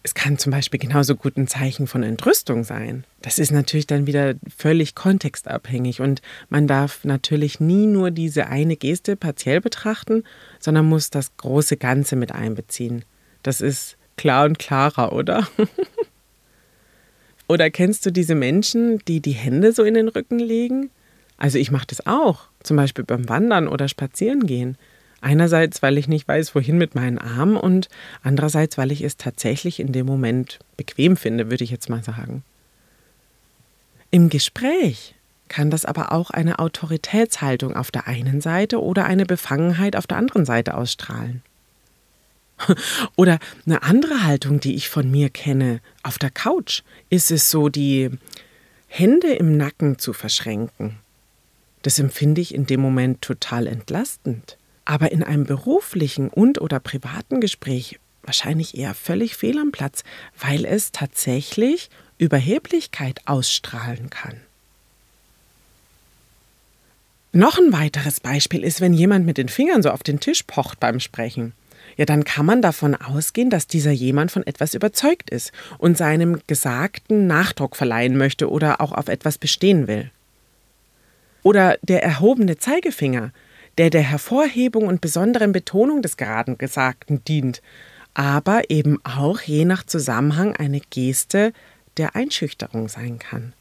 es 0.04 0.14
kann 0.14 0.36
zum 0.36 0.50
Beispiel 0.50 0.80
genauso 0.80 1.14
gut 1.14 1.36
ein 1.36 1.46
Zeichen 1.46 1.86
von 1.86 2.02
Entrüstung 2.02 2.64
sein. 2.64 3.04
Das 3.20 3.38
ist 3.38 3.52
natürlich 3.52 3.86
dann 3.86 4.06
wieder 4.06 4.34
völlig 4.56 4.94
kontextabhängig 4.94 6.00
und 6.00 6.22
man 6.48 6.66
darf 6.66 7.04
natürlich 7.04 7.60
nie 7.60 7.86
nur 7.86 8.10
diese 8.10 8.46
eine 8.46 8.76
Geste 8.76 9.16
partiell 9.16 9.60
betrachten, 9.60 10.24
sondern 10.58 10.86
muss 10.86 11.10
das 11.10 11.36
große 11.36 11.76
Ganze 11.76 12.16
mit 12.16 12.32
einbeziehen. 12.32 13.04
Das 13.44 13.60
ist 13.60 13.96
klar 14.16 14.46
und 14.46 14.58
klarer, 14.58 15.12
oder? 15.12 15.46
oder 17.48 17.70
kennst 17.70 18.04
du 18.04 18.10
diese 18.10 18.34
Menschen, 18.34 18.98
die 19.06 19.20
die 19.20 19.32
Hände 19.32 19.72
so 19.72 19.84
in 19.84 19.94
den 19.94 20.08
Rücken 20.08 20.40
legen? 20.40 20.90
Also 21.36 21.58
ich 21.58 21.70
mache 21.70 21.86
das 21.86 22.06
auch, 22.06 22.48
zum 22.62 22.76
Beispiel 22.76 23.04
beim 23.04 23.28
Wandern 23.28 23.68
oder 23.68 23.88
Spazierengehen. 23.88 24.76
Einerseits, 25.22 25.82
weil 25.82 25.98
ich 25.98 26.08
nicht 26.08 26.26
weiß, 26.26 26.54
wohin 26.56 26.76
mit 26.78 26.96
meinen 26.96 27.16
Armen 27.16 27.56
und 27.56 27.88
andererseits, 28.22 28.76
weil 28.76 28.90
ich 28.90 29.02
es 29.02 29.16
tatsächlich 29.16 29.78
in 29.78 29.92
dem 29.92 30.04
Moment 30.04 30.58
bequem 30.76 31.16
finde, 31.16 31.48
würde 31.48 31.62
ich 31.62 31.70
jetzt 31.70 31.88
mal 31.88 32.02
sagen. 32.02 32.42
Im 34.10 34.28
Gespräch 34.28 35.14
kann 35.46 35.70
das 35.70 35.84
aber 35.84 36.10
auch 36.10 36.30
eine 36.30 36.58
Autoritätshaltung 36.58 37.76
auf 37.76 37.92
der 37.92 38.08
einen 38.08 38.40
Seite 38.40 38.82
oder 38.82 39.04
eine 39.04 39.24
Befangenheit 39.24 39.94
auf 39.94 40.08
der 40.08 40.18
anderen 40.18 40.44
Seite 40.44 40.74
ausstrahlen. 40.74 41.42
Oder 43.16 43.38
eine 43.66 43.82
andere 43.82 44.22
Haltung, 44.22 44.60
die 44.60 44.74
ich 44.74 44.88
von 44.88 45.10
mir 45.10 45.30
kenne, 45.30 45.80
auf 46.02 46.18
der 46.18 46.30
Couch 46.30 46.82
ist 47.10 47.30
es 47.30 47.50
so, 47.50 47.68
die 47.68 48.10
Hände 48.86 49.34
im 49.34 49.56
Nacken 49.56 49.98
zu 49.98 50.12
verschränken. 50.12 50.98
Das 51.82 51.98
empfinde 51.98 52.40
ich 52.40 52.54
in 52.54 52.66
dem 52.66 52.80
Moment 52.80 53.20
total 53.20 53.66
entlastend. 53.66 54.58
Aber 54.84 55.12
in 55.12 55.22
einem 55.22 55.44
beruflichen 55.44 56.28
und 56.28 56.60
oder 56.60 56.80
privaten 56.80 57.40
Gespräch 57.40 57.98
wahrscheinlich 58.22 58.76
eher 58.76 58.94
völlig 58.94 59.36
fehl 59.36 59.58
am 59.58 59.72
Platz, 59.72 60.04
weil 60.38 60.64
es 60.64 60.92
tatsächlich 60.92 61.90
Überheblichkeit 62.18 63.20
ausstrahlen 63.26 64.10
kann. 64.10 64.40
Noch 67.32 67.58
ein 67.58 67.72
weiteres 67.72 68.20
Beispiel 68.20 68.62
ist, 68.62 68.80
wenn 68.80 68.92
jemand 68.92 69.24
mit 69.24 69.38
den 69.38 69.48
Fingern 69.48 69.82
so 69.82 69.90
auf 69.90 70.02
den 70.02 70.20
Tisch 70.20 70.42
pocht 70.42 70.78
beim 70.80 71.00
Sprechen. 71.00 71.54
Ja, 71.96 72.04
dann 72.04 72.24
kann 72.24 72.46
man 72.46 72.62
davon 72.62 72.94
ausgehen, 72.94 73.50
dass 73.50 73.66
dieser 73.66 73.90
jemand 73.90 74.30
von 74.30 74.46
etwas 74.46 74.74
überzeugt 74.74 75.30
ist 75.30 75.52
und 75.78 75.96
seinem 75.96 76.40
Gesagten 76.46 77.26
Nachdruck 77.26 77.76
verleihen 77.76 78.16
möchte 78.16 78.50
oder 78.50 78.80
auch 78.80 78.92
auf 78.92 79.08
etwas 79.08 79.38
bestehen 79.38 79.88
will. 79.88 80.10
Oder 81.42 81.78
der 81.82 82.02
erhobene 82.02 82.56
Zeigefinger, 82.56 83.32
der 83.78 83.90
der 83.90 84.02
Hervorhebung 84.02 84.86
und 84.86 85.00
besonderen 85.00 85.52
Betonung 85.52 86.02
des 86.02 86.16
geraden 86.16 86.58
Gesagten 86.58 87.24
dient, 87.24 87.62
aber 88.14 88.70
eben 88.70 88.98
auch 89.04 89.40
je 89.40 89.64
nach 89.64 89.84
Zusammenhang 89.84 90.54
eine 90.56 90.80
Geste 90.80 91.52
der 91.96 92.14
Einschüchterung 92.14 92.88
sein 92.88 93.18
kann. 93.18 93.52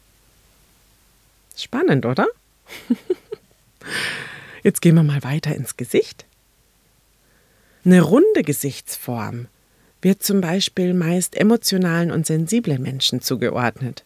Spannend, 1.56 2.06
oder? 2.06 2.26
Jetzt 4.62 4.80
gehen 4.80 4.94
wir 4.94 5.02
mal 5.02 5.22
weiter 5.22 5.54
ins 5.54 5.76
Gesicht. 5.76 6.24
Eine 7.84 8.02
runde 8.02 8.42
Gesichtsform 8.42 9.48
wird 10.02 10.22
zum 10.22 10.40
Beispiel 10.40 10.94
meist 10.94 11.36
emotionalen 11.36 12.10
und 12.10 12.26
sensiblen 12.26 12.82
Menschen 12.82 13.20
zugeordnet. 13.20 14.04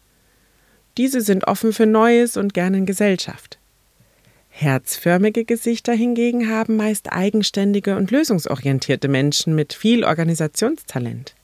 Diese 0.96 1.20
sind 1.20 1.46
offen 1.46 1.72
für 1.72 1.86
Neues 1.86 2.36
und 2.36 2.54
gerne 2.54 2.78
in 2.78 2.86
Gesellschaft. 2.86 3.58
Herzförmige 4.58 5.44
Gesichter 5.44 5.92
hingegen 5.92 6.48
haben 6.48 6.76
meist 6.76 7.12
eigenständige 7.12 7.94
und 7.94 8.10
lösungsorientierte 8.10 9.06
Menschen 9.06 9.54
mit 9.54 9.74
viel 9.74 10.02
Organisationstalent. 10.02 11.34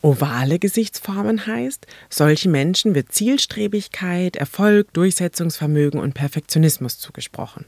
Ovale 0.00 0.60
Gesichtsformen 0.60 1.48
heißt, 1.48 1.88
solchen 2.08 2.52
Menschen 2.52 2.94
wird 2.94 3.10
Zielstrebigkeit, 3.10 4.36
Erfolg, 4.36 4.92
Durchsetzungsvermögen 4.92 5.98
und 5.98 6.14
Perfektionismus 6.14 7.00
zugesprochen. 7.00 7.64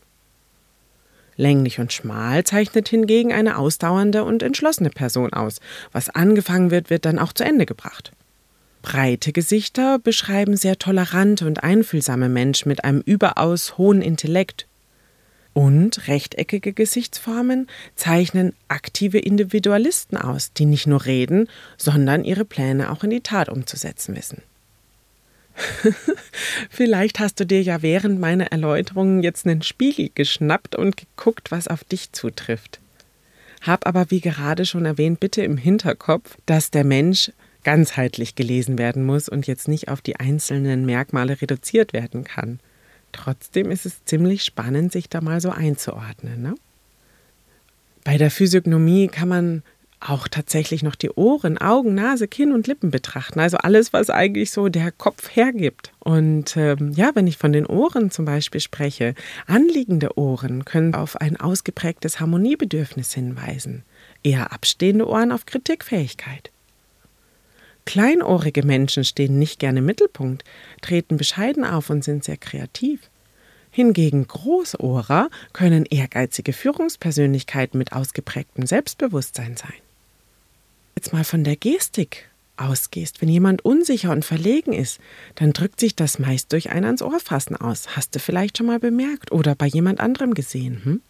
Länglich 1.35 1.81
und 1.81 1.93
schmal 1.93 2.45
zeichnet 2.45 2.89
hingegen 2.89 3.33
eine 3.33 3.59
ausdauernde 3.59 4.23
und 4.23 4.45
entschlossene 4.45 4.91
Person 4.91 5.33
aus. 5.33 5.59
Was 5.91 6.09
angefangen 6.09 6.71
wird, 6.71 6.89
wird 6.89 7.05
dann 7.05 7.19
auch 7.19 7.33
zu 7.33 7.43
Ende 7.43 7.67
gebracht. 7.67 8.13
Breite 8.83 9.33
Gesichter 9.33 9.99
beschreiben 9.99 10.57
sehr 10.57 10.79
tolerante 10.79 11.49
und 11.49 11.65
einfühlsame 11.65 12.29
Menschen 12.29 12.69
mit 12.69 12.85
einem 12.85 13.01
überaus 13.01 13.77
hohen 13.77 14.03
Intellekt, 14.03 14.68
und 15.55 16.07
rechteckige 16.09 16.73
Gesichtsformen 16.73 17.69
zeichnen 17.97 18.55
aktive 18.69 19.19
Individualisten 19.19 20.17
aus, 20.17 20.53
die 20.53 20.67
nicht 20.67 20.87
nur 20.87 21.05
reden, 21.05 21.49
sondern 21.77 22.25
ihre 22.25 22.45
Pläne 22.45 22.91
auch 22.91 23.05
in 23.05 23.11
die 23.11 23.21
Tat 23.21 23.49
umzusetzen 23.49 24.17
wissen. 24.17 24.43
Vielleicht 26.71 27.19
hast 27.19 27.41
du 27.41 27.47
dir 27.47 27.63
ja 27.63 27.83
während 27.83 28.21
meiner 28.21 28.53
Erläuterungen 28.53 29.23
jetzt 29.23 29.47
einen 29.47 29.63
Spiegel 29.63 30.11
geschnappt 30.15 30.77
und 30.77 30.97
geguckt, 30.97 31.51
was 31.51 31.69
auf 31.69 31.85
dich 31.85 32.13
zutrifft. 32.13 32.81
Hab 33.63 33.87
aber, 33.87 34.11
wie 34.11 34.21
gerade 34.21 34.65
schon 34.67 34.85
erwähnt, 34.85 35.19
bitte 35.19 35.43
im 35.43 35.57
Hinterkopf, 35.57 36.37
dass 36.47 36.71
der 36.71 36.85
Mensch 36.85 37.33
ganzheitlich 37.65 38.35
gelesen 38.37 38.79
werden 38.79 39.05
muss 39.05 39.29
und 39.29 39.47
jetzt 39.47 39.69
nicht 39.69 39.89
auf 39.89 40.01
die 40.01 40.17
einzelnen 40.17 40.87
Merkmale 40.87 41.41
reduziert 41.41 41.93
werden 41.93 42.25
kann. 42.25 42.61
Trotzdem 43.13 43.71
ist 43.71 43.87
es 43.87 44.05
ziemlich 44.05 44.45
spannend, 44.45 44.93
sich 44.93 45.09
da 45.09 45.21
mal 45.21 45.41
so 45.41 45.51
einzuordnen. 45.51 46.43
Ne? 46.43 46.55
Bei 48.05 48.19
der 48.19 48.31
Physiognomie 48.31 49.09
kann 49.09 49.29
man 49.29 49.63
auch 50.01 50.29
tatsächlich 50.29 50.83
noch 50.83 50.95
die 50.95 51.11
Ohren, 51.11 51.59
Augen, 51.59 51.95
Nase, 51.95 52.29
Kinn 52.29 52.53
und 52.53 52.67
Lippen 52.67 52.91
betrachten. 52.91 53.41
Also 53.41 53.57
alles, 53.59 53.93
was 53.93 54.11
eigentlich 54.11 54.51
so 54.51 54.69
der 54.69 54.93
Kopf 54.93 55.35
hergibt. 55.35 55.93
Und 55.99 56.57
ähm, 56.57 56.93
ja, 56.93 57.11
wenn 57.15 57.27
ich 57.27 57.37
von 57.37 57.53
den 57.53 57.67
Ohren 57.67 58.11
zum 58.11 58.25
Beispiel 58.25 58.61
spreche, 58.61 59.15
anliegende 59.47 60.17
Ohren 60.17 60.65
können 60.65 60.95
auf 60.95 61.21
ein 61.21 61.37
ausgeprägtes 61.37 62.21
Harmoniebedürfnis 62.21 63.13
hinweisen. 63.13 63.83
Eher 64.23 64.53
abstehende 64.53 65.09
Ohren 65.09 65.33
auf 65.33 65.47
Kritikfähigkeit. 65.47 66.51
Kleinohrige 67.89 68.67
Menschen 68.67 69.03
stehen 69.03 69.39
nicht 69.39 69.59
gerne 69.59 69.79
im 69.79 69.87
Mittelpunkt, 69.87 70.45
treten 70.83 71.17
bescheiden 71.17 71.65
auf 71.65 71.89
und 71.89 72.05
sind 72.05 72.23
sehr 72.23 72.37
kreativ. 72.37 73.09
Hingegen 73.71 74.27
Großohrer 74.27 75.31
können 75.55 75.87
ehrgeizige 75.87 76.53
Führungspersönlichkeiten 76.53 77.79
mit 77.79 77.95
ausgeprägtem 77.95 78.67
Selbstbewusstsein 78.67 79.57
sein. 79.57 79.73
Jetzt 80.97 81.15
mal 81.15 81.25
von 81.25 81.45
der 81.45 81.57
Gestik 81.57 82.29
ausgehst, 82.59 83.23
wenn 83.23 83.31
jemand 83.31 83.65
unsicher 83.65 84.13
und 84.13 84.27
verlegen 84.27 84.75
ist, 84.75 85.01
dann 85.37 85.55
drückt 85.55 85.81
sich 85.81 85.97
das 85.97 86.19
meist 86.19 86.53
durch 86.53 86.69
ein 86.69 86.85
ans 86.85 87.01
Ohr 87.01 87.19
fassen 87.21 87.57
aus. 87.57 87.97
Hast 87.97 88.15
du 88.15 88.19
vielleicht 88.19 88.59
schon 88.59 88.67
mal 88.67 88.81
bemerkt 88.81 89.33
oder 89.33 89.55
bei 89.55 89.67
jemand 89.67 89.99
anderem 89.99 90.35
gesehen? 90.35 90.85
Hm? 90.85 91.01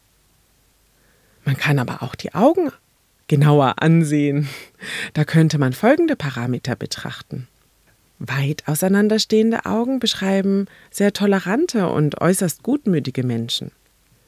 Man 1.45 1.57
kann 1.57 1.81
aber 1.81 2.05
auch 2.05 2.15
die 2.15 2.35
Augen 2.35 2.71
genauer 3.29 3.75
ansehen. 3.81 4.49
Da 5.13 5.25
könnte 5.25 5.59
man 5.59 5.73
folgende 5.73 6.17
Parameter 6.17 6.75
betrachten. 6.75 7.47
Weit 8.19 8.67
auseinanderstehende 8.67 9.65
Augen 9.65 10.01
beschreiben 10.01 10.67
sehr 10.91 11.13
tolerante 11.13 11.89
und 11.89 12.21
äußerst 12.21 12.65
gutmütige 12.65 13.23
Menschen. 13.23 13.71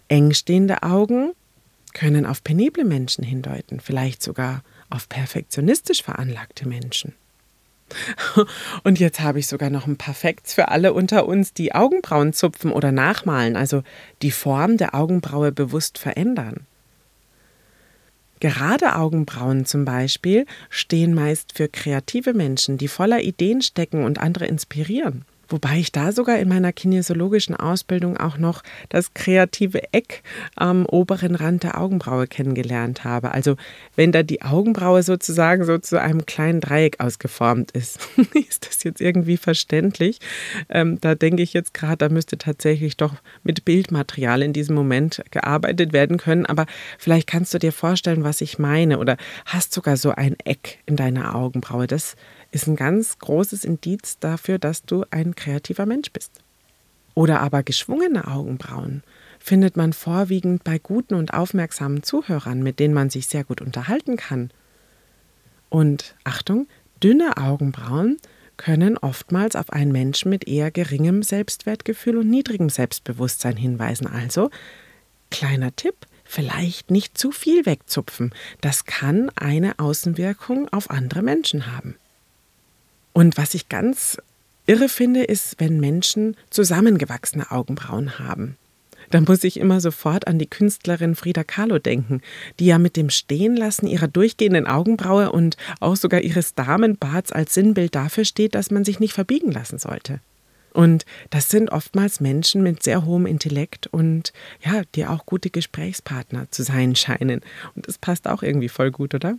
Engstehende 0.09 0.83
Augen 0.85 1.33
können 1.93 2.25
auf 2.25 2.45
penible 2.45 2.85
Menschen 2.85 3.25
hindeuten, 3.25 3.81
vielleicht 3.81 4.23
sogar 4.23 4.63
auf 4.91 5.09
perfektionistisch 5.09 6.03
veranlagte 6.03 6.69
Menschen. 6.69 7.15
Und 8.85 9.01
jetzt 9.01 9.21
habe 9.21 9.41
ich 9.41 9.49
sogar 9.49 9.71
noch 9.71 9.89
ein 9.89 9.97
paar 9.97 10.15
Facts 10.15 10.55
für 10.55 10.69
alle 10.69 10.93
unter 10.93 11.27
uns, 11.27 11.53
die 11.53 11.75
Augenbrauen 11.75 12.33
zupfen 12.33 12.71
oder 12.71 12.93
nachmalen, 12.93 13.57
also 13.57 13.83
die 14.23 14.31
Form 14.31 14.77
der 14.77 14.95
Augenbraue 14.95 15.51
bewusst 15.51 15.99
verändern. 15.99 16.67
Gerade 18.41 18.97
Augenbrauen 18.97 19.67
zum 19.67 19.85
Beispiel 19.85 20.47
stehen 20.71 21.15
meist 21.15 21.53
für 21.53 21.69
kreative 21.69 22.33
Menschen, 22.33 22.79
die 22.79 22.89
voller 22.89 23.21
Ideen 23.21 23.61
stecken 23.61 24.05
und 24.05 24.19
andere 24.19 24.47
inspirieren. 24.47 25.27
Wobei 25.51 25.79
ich 25.79 25.93
da 25.93 26.13
sogar 26.13 26.39
in 26.39 26.49
meiner 26.49 26.73
kinesiologischen 26.73 27.57
Ausbildung 27.57 28.17
auch 28.17 28.39
noch 28.39 28.63
das 28.89 29.15
kreative 29.15 29.93
Eck 29.93 30.23
am 30.55 30.87
oberen 30.87 31.35
Rand 31.35 31.65
der 31.65 31.81
Augenbraue 31.81 32.27
kennengelernt 32.27 33.05
habe. 33.05 33.33
Also 33.33 33.57
wenn 33.97 34.13
da 34.13 34.23
die 34.23 34.43
Augenbraue 34.43 35.03
sozusagen 35.03 35.65
so 35.65 35.77
zu 35.79 36.01
einem 36.01 36.25
kleinen 36.25 36.61
Dreieck 36.61 37.01
ausgeformt 37.01 37.73
ist. 37.73 37.99
ist 38.35 38.67
das 38.67 38.85
jetzt 38.85 39.01
irgendwie 39.01 39.37
verständlich? 39.37 40.21
Ähm, 40.69 41.01
da 41.01 41.15
denke 41.15 41.43
ich 41.43 41.53
jetzt 41.53 41.75
gerade, 41.75 41.97
da 41.97 42.09
müsste 42.09 42.39
tatsächlich 42.39 42.97
doch 42.97 43.15
mit 43.43 43.65
Bildmaterial 43.65 44.43
in 44.43 44.53
diesem 44.53 44.77
Moment 44.77 45.23
gearbeitet 45.31 45.93
werden 45.93 46.17
können. 46.17 46.47
Aber 46.47 46.67
vielleicht 46.99 47.27
kannst 47.27 47.53
du 47.53 47.59
dir 47.59 47.73
vorstellen, 47.73 48.23
was 48.23 48.41
ich 48.41 48.59
meine 48.59 48.99
oder 48.99 49.17
hast 49.47 49.75
sogar 49.75 49.97
so 49.97 50.11
ein 50.11 50.37
Eck 50.45 50.79
in 50.87 50.97
deiner 50.97 51.35
Augenbraue. 51.35 51.87
Das 51.87 52.15
ist 52.51 52.67
ein 52.67 52.77
ganz 52.77 53.19
großes 53.19 53.65
Indiz 53.65 54.19
dafür, 54.19 54.59
dass 54.59 54.83
du 54.83 55.05
ein 55.11 55.35
kreativer 55.35 55.87
Mensch 55.87 56.11
bist. 56.13 56.43
Oder 57.15 57.41
aber 57.41 57.63
geschwungene 57.63 58.29
Augenbrauen 58.29 59.03
findet 59.39 59.77
man 59.77 59.93
vorwiegend 59.93 60.65
bei 60.65 60.79
guten 60.79 61.15
und 61.15 61.35
aufmerksamen 61.35 62.03
Zuhörern, 62.03 62.63
mit 62.63 62.79
denen 62.79 62.95
man 62.95 63.11
sich 63.11 63.27
sehr 63.27 63.45
gut 63.45 63.61
unterhalten 63.61 64.17
kann. 64.17 64.51
Und 65.69 66.15
Achtung, 66.25 66.67
dünne 67.03 67.37
Augenbrauen 67.37 68.19
können 68.57 68.99
oftmals 68.99 69.57
auf 69.57 69.71
einen 69.71 69.93
Menschen 69.93 70.29
mit 70.29 70.47
eher 70.47 70.71
geringem 70.71 71.23
Selbstwertgefühl 71.23 72.19
und 72.19 72.29
niedrigem 72.29 72.69
Selbstbewusstsein 72.69 73.57
hinweisen. 73.57 74.07
Also, 74.07 74.51
kleiner 75.31 75.75
Tipp, 75.75 75.95
vielleicht 76.25 76.91
nicht 76.91 77.17
zu 77.17 77.33
viel 77.33 77.65
wegzupfen. 77.65 78.35
Das 78.61 78.85
kann 78.85 79.31
eine 79.31 79.79
Außenwirkung 79.79 80.69
auf 80.69 80.91
andere 80.91 81.23
Menschen 81.23 81.75
haben. 81.75 81.97
Und 83.13 83.37
was 83.37 83.55
ich 83.55 83.69
ganz 83.69 84.19
irre 84.67 84.89
finde, 84.89 85.25
ist, 85.25 85.57
wenn 85.59 85.81
Menschen 85.81 86.37
zusammengewachsene 86.51 87.51
Augenbrauen 87.51 88.19
haben. 88.19 88.57
Da 89.11 89.21
muss 89.21 89.43
ich 89.43 89.59
immer 89.59 89.81
sofort 89.81 90.29
an 90.29 90.39
die 90.39 90.47
Künstlerin 90.47 91.17
Frida 91.17 91.43
Kahlo 91.43 91.81
denken, 91.81 92.21
die 92.61 92.67
ja 92.67 92.79
mit 92.79 92.97
dem 92.97 93.11
Stehenlassen 93.11 93.89
ihrer 93.89 94.07
durchgehenden 94.07 94.69
Augenbraue 94.69 95.33
und 95.33 95.57
auch 95.81 95.97
sogar 95.97 96.21
ihres 96.21 96.55
Damenbarts 96.55 97.33
als 97.33 97.55
Sinnbild 97.55 97.97
dafür 97.97 98.25
steht, 98.25 98.55
dass 98.55 98.71
man 98.71 98.85
sich 98.85 99.01
nicht 99.01 99.13
verbiegen 99.13 99.51
lassen 99.51 99.79
sollte. 99.79 100.21
Und 100.73 101.05
das 101.31 101.49
sind 101.49 101.73
oftmals 101.73 102.21
Menschen 102.21 102.63
mit 102.63 102.85
sehr 102.85 103.05
hohem 103.05 103.27
Intellekt 103.27 103.89
und 103.89 104.33
ja, 104.65 104.83
die 104.95 105.05
auch 105.05 105.27
gute 105.27 105.51
Gesprächspartner 105.51 106.49
zu 106.53 106.63
sein 106.63 106.95
scheinen. 106.95 107.41
Und 107.75 107.89
das 107.89 107.99
passt 107.99 108.29
auch 108.29 108.45
irgendwie 108.45 108.69
voll 108.69 108.93
gut, 108.93 109.15
oder? 109.15 109.37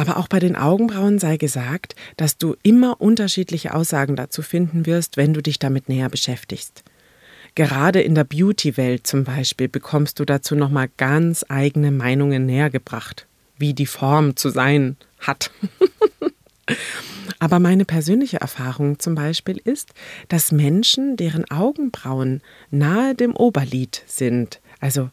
Aber 0.00 0.16
auch 0.16 0.28
bei 0.28 0.38
den 0.38 0.56
Augenbrauen 0.56 1.18
sei 1.18 1.36
gesagt, 1.36 1.94
dass 2.16 2.38
du 2.38 2.56
immer 2.62 3.02
unterschiedliche 3.02 3.74
Aussagen 3.74 4.16
dazu 4.16 4.40
finden 4.40 4.86
wirst, 4.86 5.18
wenn 5.18 5.34
du 5.34 5.42
dich 5.42 5.58
damit 5.58 5.90
näher 5.90 6.08
beschäftigst. 6.08 6.84
Gerade 7.54 8.00
in 8.00 8.14
der 8.14 8.24
Beauty-Welt 8.24 9.06
zum 9.06 9.24
Beispiel 9.24 9.68
bekommst 9.68 10.18
du 10.18 10.24
dazu 10.24 10.54
nochmal 10.54 10.88
ganz 10.96 11.44
eigene 11.50 11.90
Meinungen 11.90 12.46
nähergebracht, 12.46 13.26
wie 13.58 13.74
die 13.74 13.84
Form 13.84 14.36
zu 14.36 14.48
sein 14.48 14.96
hat. 15.18 15.50
Aber 17.38 17.58
meine 17.58 17.84
persönliche 17.84 18.40
Erfahrung 18.40 18.98
zum 19.00 19.14
Beispiel 19.14 19.60
ist, 19.62 19.92
dass 20.28 20.50
Menschen, 20.50 21.18
deren 21.18 21.50
Augenbrauen 21.50 22.40
nahe 22.70 23.14
dem 23.14 23.36
Oberlid 23.36 24.02
sind, 24.06 24.62
also 24.80 25.10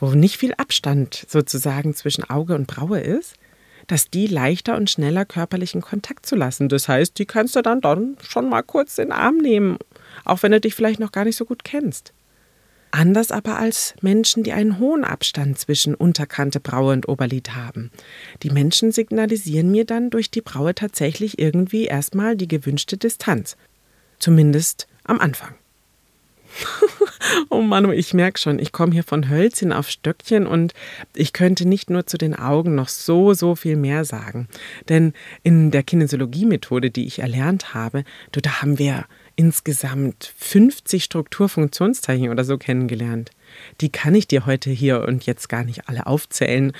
wo 0.00 0.08
nicht 0.14 0.36
viel 0.36 0.52
Abstand 0.54 1.26
sozusagen 1.28 1.94
zwischen 1.94 2.28
Auge 2.28 2.56
und 2.56 2.66
Braue 2.66 2.98
ist, 2.98 3.36
dass 3.86 4.10
die 4.10 4.26
leichter 4.26 4.76
und 4.76 4.90
schneller 4.90 5.24
körperlichen 5.24 5.80
Kontakt 5.80 6.26
zu 6.26 6.36
lassen. 6.36 6.68
Das 6.68 6.88
heißt, 6.88 7.18
die 7.18 7.26
kannst 7.26 7.56
du 7.56 7.62
dann, 7.62 7.80
dann 7.80 8.16
schon 8.22 8.48
mal 8.48 8.62
kurz 8.62 8.98
in 8.98 9.06
den 9.06 9.12
Arm 9.12 9.38
nehmen, 9.38 9.78
auch 10.24 10.42
wenn 10.42 10.52
du 10.52 10.60
dich 10.60 10.74
vielleicht 10.74 11.00
noch 11.00 11.12
gar 11.12 11.24
nicht 11.24 11.36
so 11.36 11.44
gut 11.44 11.64
kennst. 11.64 12.12
Anders 12.94 13.30
aber 13.30 13.58
als 13.58 13.94
Menschen, 14.02 14.42
die 14.42 14.52
einen 14.52 14.78
hohen 14.78 15.02
Abstand 15.02 15.58
zwischen 15.58 15.94
Unterkante, 15.94 16.60
Braue 16.60 16.92
und 16.92 17.08
Oberlid 17.08 17.54
haben. 17.54 17.90
Die 18.42 18.50
Menschen 18.50 18.92
signalisieren 18.92 19.70
mir 19.70 19.86
dann 19.86 20.10
durch 20.10 20.30
die 20.30 20.42
Braue 20.42 20.74
tatsächlich 20.74 21.38
irgendwie 21.38 21.86
erstmal 21.86 22.36
die 22.36 22.48
gewünschte 22.48 22.98
Distanz. 22.98 23.56
Zumindest 24.18 24.88
am 25.04 25.20
Anfang. 25.20 25.54
oh 27.50 27.60
Manu, 27.60 27.92
ich 27.92 28.14
merke 28.14 28.38
schon, 28.38 28.58
ich 28.58 28.72
komme 28.72 28.92
hier 28.92 29.04
von 29.04 29.28
Hölzchen 29.28 29.72
auf 29.72 29.88
Stöckchen 29.88 30.46
und 30.46 30.74
ich 31.14 31.32
könnte 31.32 31.66
nicht 31.66 31.90
nur 31.90 32.06
zu 32.06 32.18
den 32.18 32.34
Augen 32.34 32.74
noch 32.74 32.88
so, 32.88 33.34
so 33.34 33.54
viel 33.54 33.76
mehr 33.76 34.04
sagen. 34.04 34.48
Denn 34.88 35.12
in 35.42 35.70
der 35.70 35.82
Kinesiologie-Methode, 35.82 36.90
die 36.90 37.06
ich 37.06 37.20
erlernt 37.20 37.74
habe, 37.74 38.04
du, 38.32 38.40
da 38.40 38.62
haben 38.62 38.78
wir 38.78 39.04
insgesamt 39.36 40.34
50 40.36 41.04
Strukturfunktionszeichen 41.04 42.28
oder 42.28 42.44
so 42.44 42.58
kennengelernt. 42.58 43.30
Die 43.80 43.90
kann 43.90 44.14
ich 44.14 44.28
dir 44.28 44.46
heute 44.46 44.70
hier 44.70 45.02
und 45.02 45.26
jetzt 45.26 45.48
gar 45.48 45.64
nicht 45.64 45.88
alle 45.88 46.06
aufzählen. 46.06 46.72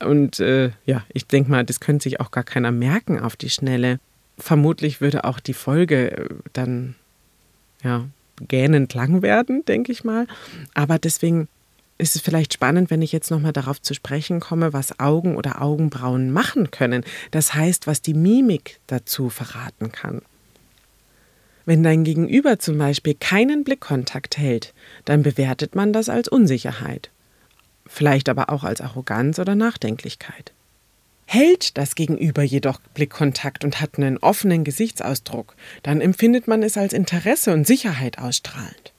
Und 0.00 0.40
äh, 0.40 0.70
ja, 0.84 1.04
ich 1.12 1.26
denke 1.26 1.50
mal, 1.50 1.64
das 1.64 1.80
könnte 1.80 2.04
sich 2.04 2.20
auch 2.20 2.30
gar 2.30 2.44
keiner 2.44 2.72
merken 2.72 3.20
auf 3.20 3.36
die 3.36 3.50
Schnelle. 3.50 4.00
Vermutlich 4.38 5.00
würde 5.00 5.24
auch 5.24 5.40
die 5.40 5.54
Folge 5.54 6.12
äh, 6.12 6.28
dann 6.52 6.96
ja 7.84 8.06
gähnend 8.40 8.94
lang 8.94 9.22
werden, 9.22 9.64
denke 9.64 9.92
ich 9.92 10.04
mal. 10.04 10.26
Aber 10.74 10.98
deswegen 10.98 11.48
ist 11.98 12.16
es 12.16 12.22
vielleicht 12.22 12.54
spannend, 12.54 12.90
wenn 12.90 13.02
ich 13.02 13.12
jetzt 13.12 13.30
nochmal 13.30 13.52
darauf 13.52 13.80
zu 13.80 13.94
sprechen 13.94 14.40
komme, 14.40 14.72
was 14.72 14.98
Augen 14.98 15.36
oder 15.36 15.62
Augenbrauen 15.62 16.32
machen 16.32 16.70
können. 16.70 17.04
Das 17.30 17.54
heißt, 17.54 17.86
was 17.86 18.02
die 18.02 18.14
Mimik 18.14 18.80
dazu 18.86 19.30
verraten 19.30 19.92
kann. 19.92 20.22
Wenn 21.64 21.82
dein 21.84 22.02
Gegenüber 22.02 22.58
zum 22.58 22.76
Beispiel 22.76 23.14
keinen 23.14 23.62
Blickkontakt 23.62 24.36
hält, 24.36 24.74
dann 25.04 25.22
bewertet 25.22 25.76
man 25.76 25.92
das 25.92 26.08
als 26.08 26.26
Unsicherheit, 26.26 27.10
vielleicht 27.86 28.28
aber 28.28 28.50
auch 28.50 28.64
als 28.64 28.80
Arroganz 28.80 29.38
oder 29.38 29.54
Nachdenklichkeit. 29.54 30.52
Hält 31.26 31.78
das 31.78 31.94
Gegenüber 31.94 32.42
jedoch 32.42 32.80
Blickkontakt 32.94 33.64
und 33.64 33.80
hat 33.80 33.96
einen 33.96 34.18
offenen 34.18 34.64
Gesichtsausdruck, 34.64 35.54
dann 35.82 36.00
empfindet 36.00 36.48
man 36.48 36.62
es 36.62 36.76
als 36.76 36.92
Interesse 36.92 37.52
und 37.52 37.66
Sicherheit 37.66 38.18
ausstrahlend. 38.18 38.92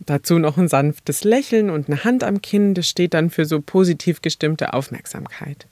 Dazu 0.00 0.38
noch 0.38 0.58
ein 0.58 0.68
sanftes 0.68 1.22
Lächeln 1.22 1.70
und 1.70 1.88
eine 1.88 2.04
Hand 2.04 2.24
am 2.24 2.42
Kinn, 2.42 2.74
das 2.74 2.88
steht 2.88 3.14
dann 3.14 3.30
für 3.30 3.44
so 3.44 3.60
positiv 3.60 4.20
gestimmte 4.22 4.74
Aufmerksamkeit. 4.74 5.66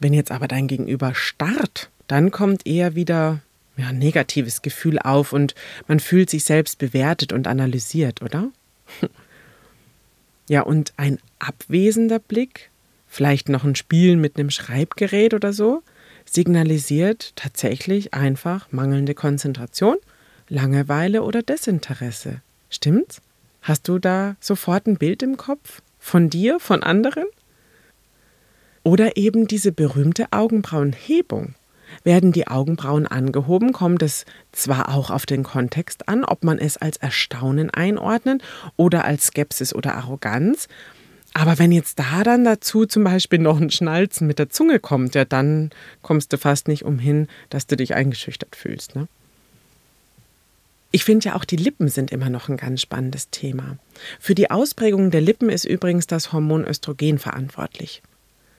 Wenn 0.00 0.12
jetzt 0.12 0.30
aber 0.30 0.48
dein 0.48 0.68
Gegenüber 0.68 1.14
starrt, 1.14 1.90
dann 2.06 2.30
kommt 2.30 2.66
eher 2.66 2.94
wieder 2.94 3.40
ja, 3.76 3.92
negatives 3.92 4.62
Gefühl 4.62 4.98
auf 4.98 5.32
und 5.32 5.54
man 5.88 6.00
fühlt 6.00 6.30
sich 6.30 6.44
selbst 6.44 6.78
bewertet 6.78 7.32
und 7.32 7.46
analysiert, 7.46 8.22
oder? 8.22 8.50
ja, 10.48 10.62
und 10.62 10.92
ein 10.96 11.18
abwesender 11.38 12.18
Blick, 12.18 12.70
vielleicht 13.12 13.50
noch 13.50 13.62
ein 13.62 13.74
Spielen 13.74 14.22
mit 14.22 14.38
einem 14.38 14.48
Schreibgerät 14.48 15.34
oder 15.34 15.52
so, 15.52 15.82
signalisiert 16.24 17.36
tatsächlich 17.36 18.14
einfach 18.14 18.72
mangelnde 18.72 19.14
Konzentration, 19.14 19.98
Langeweile 20.48 21.22
oder 21.22 21.42
Desinteresse. 21.42 22.40
Stimmt's? 22.70 23.20
Hast 23.60 23.86
du 23.86 23.98
da 23.98 24.36
sofort 24.40 24.86
ein 24.86 24.96
Bild 24.96 25.22
im 25.22 25.36
Kopf? 25.36 25.82
Von 25.98 26.30
dir, 26.30 26.58
von 26.58 26.82
anderen? 26.82 27.26
Oder 28.82 29.18
eben 29.18 29.46
diese 29.46 29.72
berühmte 29.72 30.28
Augenbrauenhebung. 30.30 31.54
Werden 32.04 32.32
die 32.32 32.48
Augenbrauen 32.48 33.06
angehoben, 33.06 33.72
kommt 33.72 34.02
es 34.02 34.24
zwar 34.52 34.88
auch 34.88 35.10
auf 35.10 35.26
den 35.26 35.42
Kontext 35.42 36.08
an, 36.08 36.24
ob 36.24 36.44
man 36.44 36.58
es 36.58 36.78
als 36.78 36.96
Erstaunen 36.96 37.68
einordnet 37.68 38.42
oder 38.76 39.04
als 39.04 39.26
Skepsis 39.26 39.74
oder 39.74 39.96
Arroganz. 39.96 40.66
Aber 41.34 41.58
wenn 41.58 41.72
jetzt 41.72 41.98
da 41.98 42.22
dann 42.24 42.44
dazu 42.44 42.84
zum 42.84 43.04
Beispiel 43.04 43.38
noch 43.38 43.60
ein 43.60 43.70
Schnalzen 43.70 44.26
mit 44.26 44.38
der 44.38 44.50
Zunge 44.50 44.78
kommt, 44.78 45.14
ja, 45.14 45.24
dann 45.24 45.70
kommst 46.02 46.32
du 46.32 46.38
fast 46.38 46.68
nicht 46.68 46.84
umhin, 46.84 47.28
dass 47.48 47.66
du 47.66 47.76
dich 47.76 47.94
eingeschüchtert 47.94 48.54
fühlst. 48.54 48.94
Ne? 48.94 49.08
Ich 50.90 51.04
finde 51.04 51.30
ja 51.30 51.36
auch 51.36 51.46
die 51.46 51.56
Lippen 51.56 51.88
sind 51.88 52.12
immer 52.12 52.28
noch 52.28 52.50
ein 52.50 52.58
ganz 52.58 52.82
spannendes 52.82 53.30
Thema. 53.30 53.78
Für 54.20 54.34
die 54.34 54.50
Ausprägung 54.50 55.10
der 55.10 55.22
Lippen 55.22 55.48
ist 55.48 55.64
übrigens 55.64 56.06
das 56.06 56.32
Hormon 56.34 56.66
Östrogen 56.66 57.18
verantwortlich. 57.18 58.02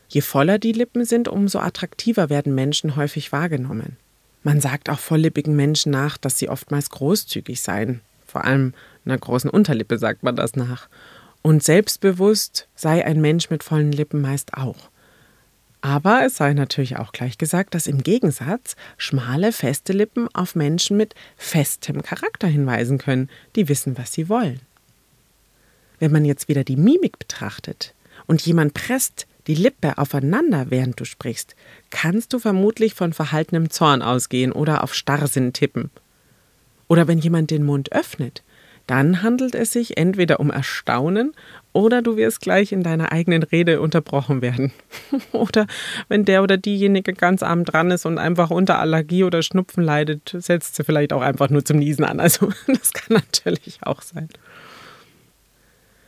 Je 0.10 0.22
voller 0.22 0.58
die 0.58 0.72
Lippen 0.72 1.06
sind, 1.06 1.28
umso 1.28 1.60
attraktiver 1.60 2.32
werden 2.32 2.56
Menschen 2.56 2.96
häufig 2.96 3.32
wahrgenommen. 3.32 3.98
Man 4.42 4.62
sagt 4.62 4.90
auch 4.90 5.00
volllippigen 5.00 5.56
Menschen 5.56 5.92
nach, 5.92 6.18
dass 6.18 6.38
sie 6.38 6.50
oftmals 6.50 6.90
großzügig 6.90 7.62
seien. 7.62 8.02
Vor 8.26 8.44
allem 8.44 8.74
einer 9.06 9.18
großen 9.18 9.50
Unterlippe 9.50 10.00
sagt 10.00 10.24
man 10.24 10.36
das 10.36 10.56
nach. 10.56 10.90
Und 11.44 11.62
selbstbewusst 11.62 12.68
sei 12.74 13.06
ein 13.06 13.22
Mensch 13.22 13.50
mit 13.52 13.64
vollen 13.64 13.92
Lippen 13.92 14.22
meist 14.22 14.56
auch. 14.56 14.90
Aber 15.82 16.26
es 16.26 16.38
sei 16.38 16.54
natürlich 16.54 16.96
auch 16.96 17.12
gleich 17.12 17.38
gesagt, 17.38 17.76
dass 17.76 17.88
im 17.88 18.02
Gegensatz 18.02 18.78
schmale, 18.98 19.52
feste 19.52 19.92
Lippen 19.92 20.30
auf 20.34 20.56
Menschen 20.56 20.96
mit 20.96 21.14
festem 21.36 22.02
Charakter 22.02 22.48
hinweisen 22.48 22.98
können, 22.98 23.30
die 23.58 23.68
wissen, 23.68 23.98
was 23.98 24.14
sie 24.14 24.30
wollen. 24.30 24.62
Wenn 26.00 26.14
man 26.14 26.24
jetzt 26.24 26.48
wieder 26.48 26.64
die 26.64 26.78
Mimik 26.78 27.20
betrachtet 27.20 27.94
und 28.26 28.42
jemand 28.42 28.74
presst 28.74 29.28
die 29.48 29.56
Lippe 29.56 29.98
aufeinander, 29.98 30.68
während 30.70 30.98
du 31.02 31.04
sprichst, 31.04 31.58
kannst 31.90 32.32
du 32.32 32.40
vermutlich 32.40 32.94
von 32.94 33.12
verhaltenem 33.12 33.70
Zorn 33.70 34.02
ausgehen 34.02 34.54
oder 34.54 34.84
auf 34.84 34.94
Starrsinn 34.94 35.52
tippen. 35.52 35.92
Oder 36.88 37.10
wenn 37.10 37.20
jemand 37.20 37.52
den 37.52 37.66
Mund 37.66 37.92
öffnet, 37.92 38.44
dann 38.88 39.24
handelt 39.24 39.56
es 39.56 39.72
sich 39.72 39.98
entweder 39.98 40.40
um 40.40 40.52
Erstaunen 40.52 41.34
oder 41.72 42.02
du 42.02 42.18
wirst 42.18 42.42
gleich 42.42 42.72
in 42.72 42.84
deiner 42.84 43.12
eigenen 43.12 43.44
Rede 43.44 43.80
unterbrochen 43.82 44.42
werden. 44.42 44.72
oder 45.32 45.68
wenn 46.10 46.26
der 46.26 46.44
oder 46.44 46.58
diejenige 46.58 47.14
ganz 47.14 47.44
arm 47.44 47.64
dran 47.64 47.92
ist 47.92 48.06
und 48.06 48.18
einfach 48.18 48.52
unter 48.52 48.80
Allergie 48.80 49.24
oder 49.24 49.42
Schnupfen 49.42 49.84
leidet, 49.84 50.36
setzt 50.38 50.76
sie 50.76 50.84
vielleicht 50.84 51.14
auch 51.14 51.22
einfach 51.22 51.50
nur 51.50 51.64
zum 51.64 51.78
Niesen 51.78 52.04
an. 52.04 52.20
Also 52.20 52.52
das 52.68 52.94
kann 52.94 53.16
natürlich 53.16 53.80
auch 53.84 54.02
sein. 54.02 54.30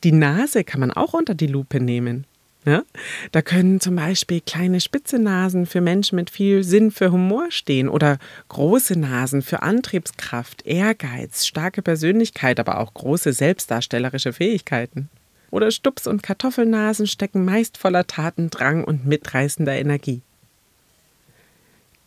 Die 0.04 0.12
Nase 0.12 0.64
kann 0.64 0.82
man 0.82 0.92
auch 0.92 1.14
unter 1.14 1.34
die 1.34 1.48
Lupe 1.48 1.80
nehmen. 1.80 2.28
Ja? 2.66 2.84
Da 3.32 3.42
können 3.42 3.80
zum 3.80 3.96
Beispiel 3.96 4.42
kleine 4.42 4.82
spitze 4.82 5.20
Nasen 5.20 5.68
für 5.68 5.82
Menschen 5.82 6.16
mit 6.16 6.32
viel 6.32 6.64
Sinn 6.64 6.90
für 6.90 7.12
Humor 7.12 7.52
stehen 7.52 7.88
oder 7.88 8.18
große 8.50 8.98
Nasen 8.98 9.44
für 9.44 9.62
Antriebskraft, 9.62 10.66
Ehrgeiz, 10.66 11.46
starke 11.46 11.84
Persönlichkeit, 11.84 12.60
aber 12.60 12.80
auch 12.80 12.94
große 12.94 13.34
selbstdarstellerische 13.34 14.34
Fähigkeiten. 14.34 15.10
Oder 15.52 15.70
Stups- 15.70 16.08
und 16.08 16.24
Kartoffelnasen 16.24 17.08
stecken 17.08 17.46
meist 17.46 17.78
voller 17.78 18.08
Tatendrang 18.08 18.84
und 18.84 19.06
mitreißender 19.06 19.74
Energie. 19.74 20.22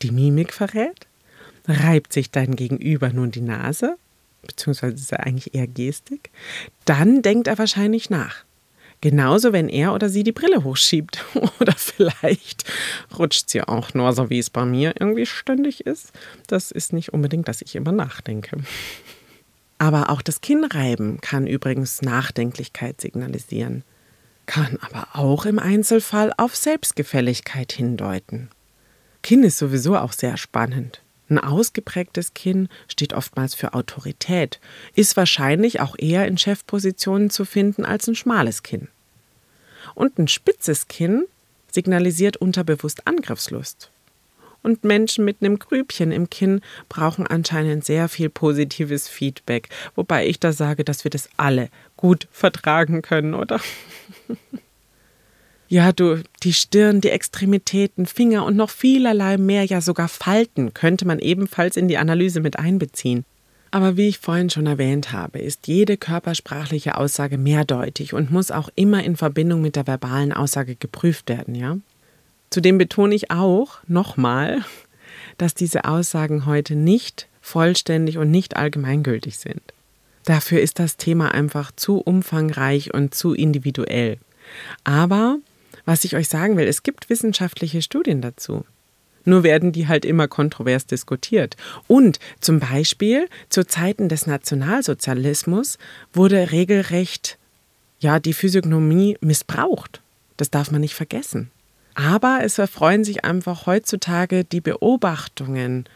Die 0.03 0.11
Mimik 0.11 0.53
verrät, 0.53 1.07
reibt 1.66 2.12
sich 2.12 2.31
dein 2.31 2.57
Gegenüber 2.57 3.11
nun 3.11 3.31
die 3.31 3.40
Nase, 3.40 3.97
beziehungsweise 4.47 4.94
ist 4.94 5.12
er 5.12 5.25
eigentlich 5.25 5.55
eher 5.55 5.66
Gestik, 5.66 6.31
dann 6.85 7.23
denkt 7.23 7.47
er 7.47 7.59
wahrscheinlich 7.59 8.11
nach. 8.11 8.44
Genauso, 9.00 9.52
wenn 9.52 9.68
er 9.68 9.94
oder 9.94 10.08
sie 10.08 10.24
die 10.24 10.32
Brille 10.32 10.64
hochschiebt. 10.64 11.24
Oder 11.61 11.74
vielleicht 11.76 12.64
rutscht 13.16 13.48
sie 13.48 13.62
auch 13.62 13.94
nur, 13.94 14.12
so 14.12 14.28
wie 14.28 14.38
es 14.38 14.50
bei 14.50 14.64
mir 14.64 14.94
irgendwie 14.98 15.26
ständig 15.26 15.87
ist. 15.87 16.12
Das 16.48 16.72
ist 16.72 16.92
nicht 16.92 17.12
unbedingt, 17.12 17.46
dass 17.46 17.62
ich 17.62 17.76
immer 17.76 17.92
nachdenke. 17.92 18.58
Aber 19.78 20.11
auch 20.11 20.22
das 20.22 20.40
Kinnreiben 20.40 21.20
kann 21.20 21.46
übrigens 21.46 22.02
Nachdenklichkeit 22.02 23.00
signalisieren, 23.00 23.84
kann 24.46 24.78
aber 24.80 25.08
auch 25.12 25.46
im 25.46 25.61
Einzelfall 25.61 26.32
auf 26.37 26.56
Selbstgefälligkeit 26.56 27.70
hindeuten. 27.70 28.50
Kinn 29.22 29.44
ist 29.44 29.58
sowieso 29.58 29.96
auch 29.96 30.12
sehr 30.12 30.37
spannend. 30.37 31.02
Ein 31.28 31.38
ausgeprägtes 31.38 32.32
Kinn 32.34 32.68
steht 32.88 33.12
oftmals 33.12 33.54
für 33.54 33.74
Autorität, 33.74 34.60
ist 34.94 35.16
wahrscheinlich 35.16 35.80
auch 35.80 35.94
eher 35.98 36.26
in 36.26 36.38
Chefpositionen 36.38 37.28
zu 37.30 37.44
finden 37.44 37.84
als 37.84 38.08
ein 38.08 38.14
schmales 38.14 38.62
Kinn. 38.62 38.88
Und 39.94 40.18
ein 40.18 40.28
spitzes 40.28 40.88
Kinn 40.88 41.24
signalisiert 41.70 42.38
unterbewusst 42.38 43.06
Angriffslust. 43.06 43.90
Und 44.62 44.84
Menschen 44.84 45.24
mit 45.24 45.36
einem 45.40 45.58
Grübchen 45.58 46.12
im 46.12 46.30
Kinn 46.30 46.62
brauchen 46.88 47.26
anscheinend 47.26 47.84
sehr 47.84 48.08
viel 48.08 48.28
positives 48.28 49.08
Feedback, 49.08 49.68
wobei 49.94 50.26
ich 50.26 50.40
da 50.40 50.52
sage, 50.52 50.82
dass 50.82 51.04
wir 51.04 51.10
das 51.10 51.28
alle 51.36 51.68
gut 51.96 52.26
vertragen 52.32 53.02
können, 53.02 53.34
oder? 53.34 53.60
Ja, 55.70 55.92
du, 55.92 56.22
die 56.42 56.54
Stirn, 56.54 57.02
die 57.02 57.11
Extremitäten, 57.11 58.07
Finger 58.07 58.46
und 58.46 58.57
noch 58.57 58.70
vielerlei 58.70 59.37
mehr, 59.37 59.64
ja 59.64 59.83
sogar 59.83 60.09
Falten 60.09 60.72
könnte 60.72 61.07
man 61.07 61.18
ebenfalls 61.18 61.76
in 61.76 61.88
die 61.88 61.98
Analyse 61.98 62.40
mit 62.40 62.59
einbeziehen. 62.59 63.24
Aber 63.70 63.98
wie 63.98 64.09
ich 64.09 64.18
vorhin 64.18 64.48
schon 64.48 64.66
erwähnt 64.66 65.12
habe, 65.12 65.40
ist 65.40 65.66
jede 65.66 65.98
körpersprachliche 65.98 66.96
Aussage 66.96 67.37
mehrdeutig 67.37 68.14
und 68.14 68.31
muss 68.31 68.50
auch 68.50 68.70
immer 68.76 69.04
in 69.04 69.16
Verbindung 69.16 69.61
mit 69.61 69.76
der 69.76 69.87
verbalen 69.87 70.33
Aussage 70.33 70.74
geprüft 70.74 71.28
werden, 71.28 71.54
ja? 71.54 71.76
Zudem 72.48 72.78
betone 72.78 73.14
ich 73.14 73.31
auch 73.31 73.78
nochmal, 73.87 74.64
dass 75.37 75.52
diese 75.54 75.85
Aussagen 75.85 76.46
heute 76.46 76.76
nicht 76.76 77.28
vollständig 77.42 78.16
und 78.16 78.31
nicht 78.31 78.57
allgemeingültig 78.57 79.37
sind. 79.37 79.61
Dafür 80.24 80.61
ist 80.61 80.78
das 80.78 80.96
Thema 80.96 81.33
einfach 81.33 81.72
zu 81.72 81.98
umfangreich 81.98 82.94
und 82.94 83.14
zu 83.14 83.35
individuell. 83.35 84.18
Aber 84.85 85.38
was 85.88 86.05
ich 86.05 86.14
euch 86.14 86.29
sagen 86.29 86.59
will, 86.59 86.68
es 86.68 86.83
gibt 86.83 87.09
wissenschaftliche 87.09 87.81
Studien 87.81 88.20
dazu. 88.20 88.66
Nur 89.24 89.42
werden 89.42 89.72
die 89.72 89.88
halt 89.88 90.05
immer 90.05 90.29
kontrovers 90.29 90.85
diskutiert. 90.85 91.57
Und 91.87 92.18
zum 92.40 92.61
Beispiel 92.61 93.27
zu 93.48 93.66
Zeiten 93.66 94.11
des 94.11 94.27
Nationalsozialismus 94.27 95.79
wurde 96.12 96.53
regelrecht 96.53 97.38
ja 98.01 98.20
die 98.20 98.35
Physiognomie 98.35 99.16
missbraucht. 99.22 100.03
Das 100.37 100.51
darf 100.51 100.70
man 100.70 100.83
nicht 100.83 100.94
vergessen. 100.94 101.51
Aber 101.94 102.40
es 102.42 102.59
erfreuen 102.59 103.03
sich 103.03 103.24
einfach 103.24 103.64
heutzutage 103.64 104.44
die 104.44 104.61
Beobachtungen 104.61 105.87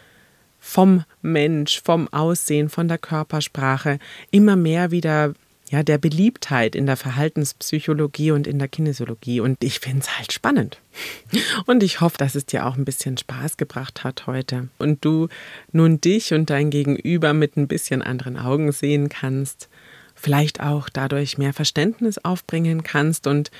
vom 0.58 1.04
Mensch, 1.20 1.82
vom 1.84 2.08
Aussehen, 2.14 2.70
von 2.70 2.88
der 2.88 2.96
Körpersprache 2.96 3.98
immer 4.30 4.56
mehr 4.56 4.90
wieder 4.90 5.34
ja, 5.72 5.82
der 5.82 5.96
Beliebtheit 5.96 6.76
in 6.76 6.84
der 6.84 6.98
Verhaltenspsychologie 6.98 8.30
und 8.30 8.46
in 8.46 8.58
der 8.58 8.68
Kinesiologie. 8.68 9.40
Und 9.40 9.64
ich 9.64 9.80
finde 9.80 10.00
es 10.00 10.18
halt 10.18 10.30
spannend. 10.30 10.78
Und 11.66 11.82
ich 11.82 12.02
hoffe, 12.02 12.18
dass 12.18 12.34
es 12.34 12.44
dir 12.44 12.66
auch 12.66 12.76
ein 12.76 12.84
bisschen 12.84 13.16
Spaß 13.16 13.56
gebracht 13.56 14.04
hat 14.04 14.26
heute. 14.26 14.68
Und 14.78 15.02
du 15.02 15.28
nun 15.72 15.98
dich 15.98 16.34
und 16.34 16.50
dein 16.50 16.68
Gegenüber 16.68 17.32
mit 17.32 17.56
ein 17.56 17.68
bisschen 17.68 18.02
anderen 18.02 18.36
Augen 18.36 18.70
sehen 18.70 19.08
kannst. 19.08 19.70
Vielleicht 20.14 20.60
auch 20.60 20.90
dadurch 20.90 21.38
mehr 21.38 21.54
Verständnis 21.54 22.18
aufbringen 22.18 22.82
kannst 22.82 23.26
und 23.26 23.50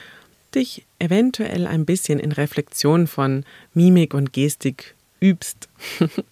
dich 0.55 0.85
eventuell 0.98 1.66
ein 1.66 1.87
bisschen 1.87 2.18
in 2.18 2.33
Reflexion 2.33 3.07
von 3.07 3.46
Mimik 3.72 4.12
und 4.12 4.35
Gestik 4.35 4.94
übst. 5.18 5.70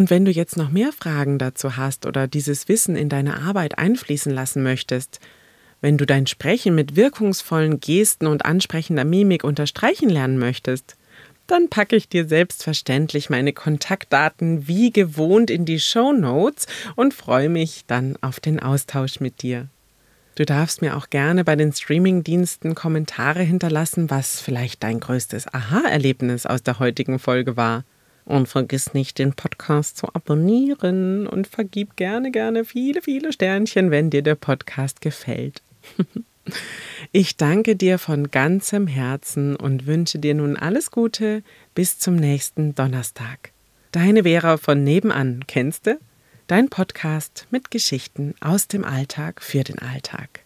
Und 0.00 0.08
wenn 0.08 0.24
du 0.24 0.30
jetzt 0.30 0.56
noch 0.56 0.70
mehr 0.70 0.92
Fragen 0.92 1.38
dazu 1.38 1.76
hast 1.76 2.06
oder 2.06 2.26
dieses 2.26 2.68
Wissen 2.68 2.96
in 2.96 3.10
deine 3.10 3.42
Arbeit 3.42 3.76
einfließen 3.76 4.32
lassen 4.32 4.62
möchtest, 4.62 5.20
wenn 5.82 5.98
du 5.98 6.06
dein 6.06 6.26
Sprechen 6.26 6.74
mit 6.74 6.96
wirkungsvollen 6.96 7.80
Gesten 7.80 8.26
und 8.26 8.46
ansprechender 8.46 9.04
Mimik 9.04 9.44
unterstreichen 9.44 10.08
lernen 10.08 10.38
möchtest, 10.38 10.96
dann 11.48 11.68
packe 11.68 11.96
ich 11.96 12.08
dir 12.08 12.26
selbstverständlich 12.26 13.28
meine 13.28 13.52
Kontaktdaten 13.52 14.66
wie 14.66 14.90
gewohnt 14.90 15.50
in 15.50 15.66
die 15.66 15.80
Show 15.80 16.14
Notes 16.14 16.66
und 16.96 17.12
freue 17.12 17.50
mich 17.50 17.82
dann 17.86 18.16
auf 18.22 18.40
den 18.40 18.58
Austausch 18.58 19.20
mit 19.20 19.42
dir. 19.42 19.68
Du 20.34 20.46
darfst 20.46 20.80
mir 20.80 20.96
auch 20.96 21.10
gerne 21.10 21.44
bei 21.44 21.56
den 21.56 21.74
Streamingdiensten 21.74 22.74
Kommentare 22.74 23.42
hinterlassen, 23.42 24.08
was 24.08 24.40
vielleicht 24.40 24.82
dein 24.82 24.98
größtes 24.98 25.52
Aha-Erlebnis 25.52 26.46
aus 26.46 26.62
der 26.62 26.78
heutigen 26.78 27.18
Folge 27.18 27.58
war. 27.58 27.84
Und 28.30 28.46
vergiss 28.46 28.94
nicht, 28.94 29.18
den 29.18 29.32
Podcast 29.32 29.96
zu 29.96 30.06
abonnieren 30.14 31.26
und 31.26 31.48
vergib 31.48 31.96
gerne, 31.96 32.30
gerne 32.30 32.64
viele, 32.64 33.02
viele 33.02 33.32
Sternchen, 33.32 33.90
wenn 33.90 34.08
dir 34.08 34.22
der 34.22 34.36
Podcast 34.36 35.00
gefällt. 35.00 35.62
Ich 37.12 37.36
danke 37.36 37.76
dir 37.76 37.98
von 37.98 38.30
ganzem 38.30 38.86
Herzen 38.86 39.54
und 39.54 39.86
wünsche 39.86 40.18
dir 40.18 40.34
nun 40.34 40.56
alles 40.56 40.90
Gute 40.90 41.44
bis 41.74 41.98
zum 41.98 42.16
nächsten 42.16 42.74
Donnerstag. 42.74 43.52
Deine 43.92 44.24
Vera 44.24 44.56
von 44.56 44.82
nebenan, 44.82 45.44
kennst 45.46 45.86
du? 45.86 45.98
Dein 46.46 46.68
Podcast 46.68 47.46
mit 47.50 47.70
Geschichten 47.70 48.34
aus 48.40 48.66
dem 48.66 48.84
Alltag 48.84 49.42
für 49.42 49.62
den 49.62 49.78
Alltag. 49.78 50.39